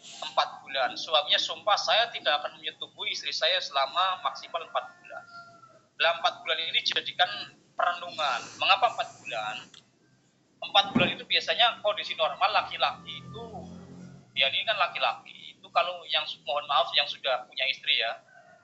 [0.00, 0.96] empat bulan.
[0.96, 5.24] Suaminya sumpah saya tidak akan menyetubuhi istri saya selama maksimal empat bulan.
[6.00, 7.28] Dalam empat bulan ini dijadikan
[7.76, 8.40] perenungan.
[8.56, 9.56] Mengapa empat bulan?
[10.60, 13.44] Empat bulan itu biasanya kondisi normal laki-laki itu,
[14.36, 15.39] ya ini kan laki-laki
[15.70, 18.20] kalau yang mohon maaf yang sudah punya istri ya,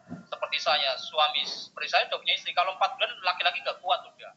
[0.07, 4.32] seperti saya suami seperti saya sudah punya istri kalau empat bulan laki-laki nggak kuat udah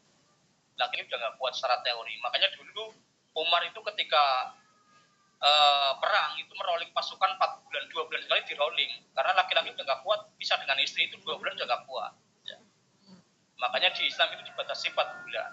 [0.82, 2.90] laki-laki udah nggak kuat secara teori makanya dulu
[3.38, 4.58] Umar itu ketika
[5.40, 8.92] uh, perang itu merolling pasukan 4 bulan, 2 bulan sekali di rolling.
[9.16, 12.14] Karena laki-laki udah gak kuat, bisa dengan istri itu 2 bulan udah gak kuat.
[12.44, 12.58] Ya.
[13.60, 15.52] Makanya di Islam itu dibatasi 4 bulan.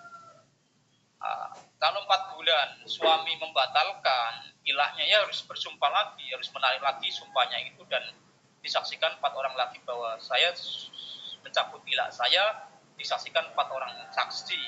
[1.23, 1.53] Uh,
[1.87, 7.87] kalau 4 bulan suami membatalkan, ilahnya ya harus bersumpah lagi, harus menarik lagi sumpahnya itu
[7.87, 8.03] dan
[8.59, 10.51] disaksikan empat orang lagi bahwa saya
[11.47, 12.67] mencabut ilah saya,
[12.99, 14.59] disaksikan empat orang saksi,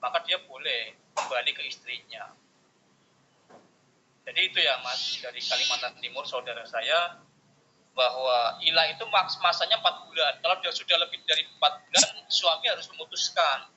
[0.00, 2.32] maka dia boleh kembali ke istrinya
[4.22, 7.18] jadi itu ya Mas dari Kalimantan Timur saudara saya
[7.92, 10.32] bahwa ilah itu mas masanya 4 bulan.
[10.40, 13.68] Kalau dia sudah lebih dari 4 bulan, suami harus memutuskan.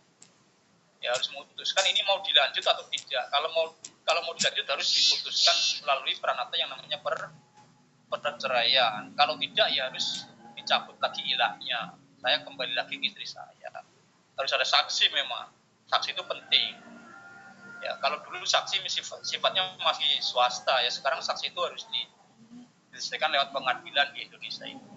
[1.05, 3.29] Ya harus memutuskan ini mau dilanjut atau tidak.
[3.29, 3.65] Kalau mau
[4.01, 7.29] kalau mau dilanjut harus diputuskan melalui peranata yang namanya per
[8.09, 10.25] perceraian kalau tidak ya harus
[10.57, 11.93] dicabut lagi ilahnya.
[12.17, 13.69] Saya kembali lagi ke istri saya.
[14.33, 15.53] Harus ada saksi memang.
[15.85, 16.73] Saksi itu penting.
[17.85, 20.89] Ya kalau dulu saksi sifat, sifatnya masih swasta ya.
[20.89, 22.01] Sekarang saksi itu harus di,
[22.89, 24.95] diselesaikan lewat pengadilan di Indonesia ini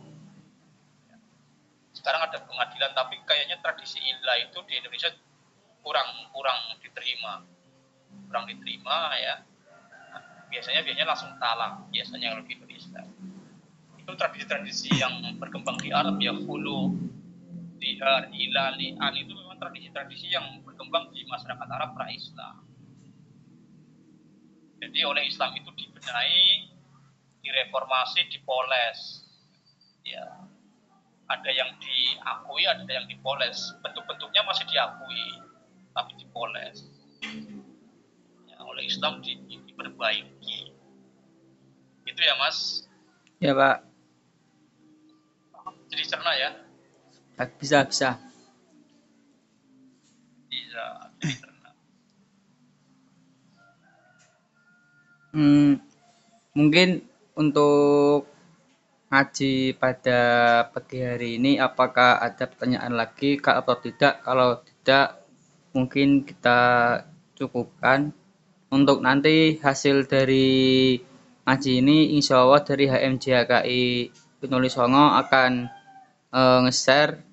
[1.99, 5.11] sekarang ada pengadilan tapi kayaknya tradisi ilah itu di Indonesia
[5.89, 7.49] kurang kurang diterima.
[8.28, 9.41] Kurang diterima ya.
[10.53, 13.01] Biasanya biasanya langsung talak biasanya kalau di Indonesia
[13.97, 16.97] itu tradisi-tradisi yang berkembang di Arab ya hulu
[17.80, 22.68] dihar ilali an itu memang tradisi-tradisi yang berkembang di masyarakat Arab pra Islam.
[24.80, 26.72] Jadi oleh Islam itu dibenahi
[27.41, 29.24] direformasi dipoles.
[30.05, 30.24] Ya.
[31.28, 33.76] Ada yang diakui ada yang dipoles.
[33.84, 35.47] Bentuk-bentuknya masih diakui
[35.99, 36.86] tapi dipoles.
[38.46, 40.70] Ya, oleh Islam di, di, diperbaiki.
[42.07, 42.86] Itu ya mas?
[43.42, 43.82] Ya pak.
[45.90, 46.51] Jadi cerna ya?
[47.59, 48.14] Bisa bisa.
[50.46, 50.86] Bisa
[51.18, 51.70] jadi cerna.
[55.34, 55.82] Hmm,
[56.55, 57.03] mungkin
[57.34, 58.30] untuk
[59.11, 60.20] ngaji pada
[60.70, 64.22] pagi hari ini apakah ada pertanyaan lagi kak atau tidak?
[64.22, 65.18] Kalau tidak
[65.79, 66.61] mungkin kita
[67.39, 68.11] cukupkan.
[68.68, 70.99] Untuk nanti hasil dari
[71.49, 73.85] ngaji ini insya Allah dari HMJHKI
[74.45, 75.72] penulis Songo akan
[76.29, 77.24] e, nge-share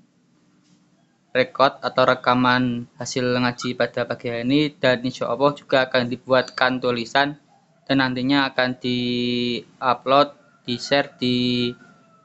[1.35, 6.79] rekod atau rekaman hasil ngaji pada pagi hari ini dan insya Allah juga akan dibuatkan
[6.79, 7.35] tulisan
[7.83, 10.31] dan nantinya akan di-upload,
[10.63, 11.69] di-share di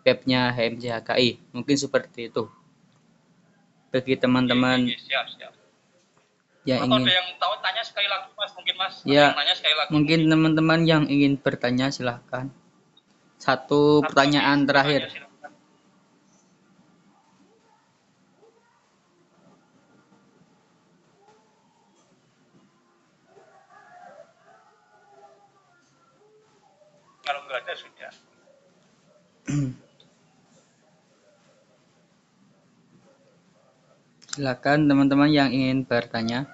[0.06, 2.46] webnya HMJHKI mungkin seperti itu.
[3.90, 4.86] Bagi teman-teman
[6.68, 8.50] yang atau ingin ada yang tahu tanya sekali lagi mas.
[8.52, 9.88] Mungkin mas Ya, yang nanya sekali lagi.
[9.90, 12.52] mungkin teman-teman yang ingin bertanya silahkan.
[13.40, 15.08] Satu Atau pertanyaan terakhir.
[15.08, 15.52] tanya,
[27.24, 28.12] kalau nggak ada sudah
[34.40, 36.48] silakan teman-teman yang ingin bertanya.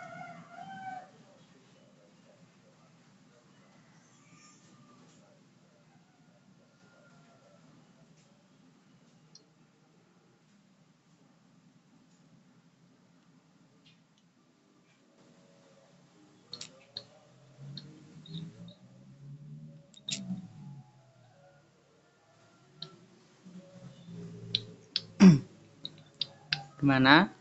[26.82, 27.35] Gimana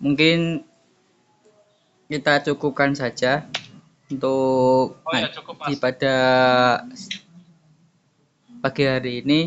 [0.00, 0.64] mungkin
[2.10, 3.46] kita cukupkan saja
[4.10, 5.80] untuk oh ya cukup di mas.
[5.80, 6.16] pada
[8.58, 9.40] pagi hari ini.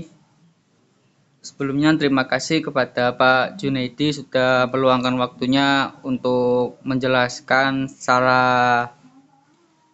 [1.44, 8.88] Sebelumnya terima kasih kepada Pak Junaidi sudah meluangkan waktunya untuk menjelaskan secara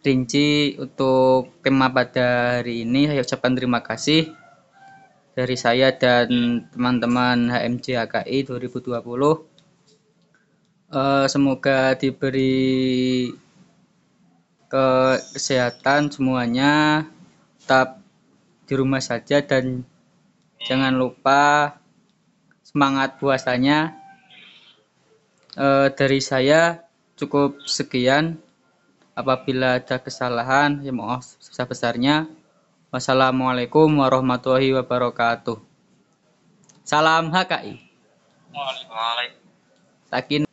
[0.06, 3.10] rinci untuk tema pada hari ini.
[3.10, 4.30] Saya ucapkan terima kasih
[5.34, 6.30] dari saya dan
[6.70, 9.49] teman-teman HMJ HKI 2020
[10.90, 13.30] Eh, semoga diberi
[14.66, 17.06] kesehatan semuanya
[17.62, 18.02] tetap
[18.66, 19.86] di rumah saja dan
[20.58, 21.78] jangan lupa
[22.66, 23.94] semangat puasanya.
[25.54, 26.82] Eh, dari saya
[27.22, 28.42] cukup sekian.
[29.14, 32.26] Apabila ada kesalahan ya maaf sebesar-besarnya.
[32.90, 35.62] Wassalamualaikum warahmatullahi wabarakatuh.
[36.82, 37.78] Salam HKI
[38.50, 39.38] Waalaikumsalam.
[40.10, 40.49] Takin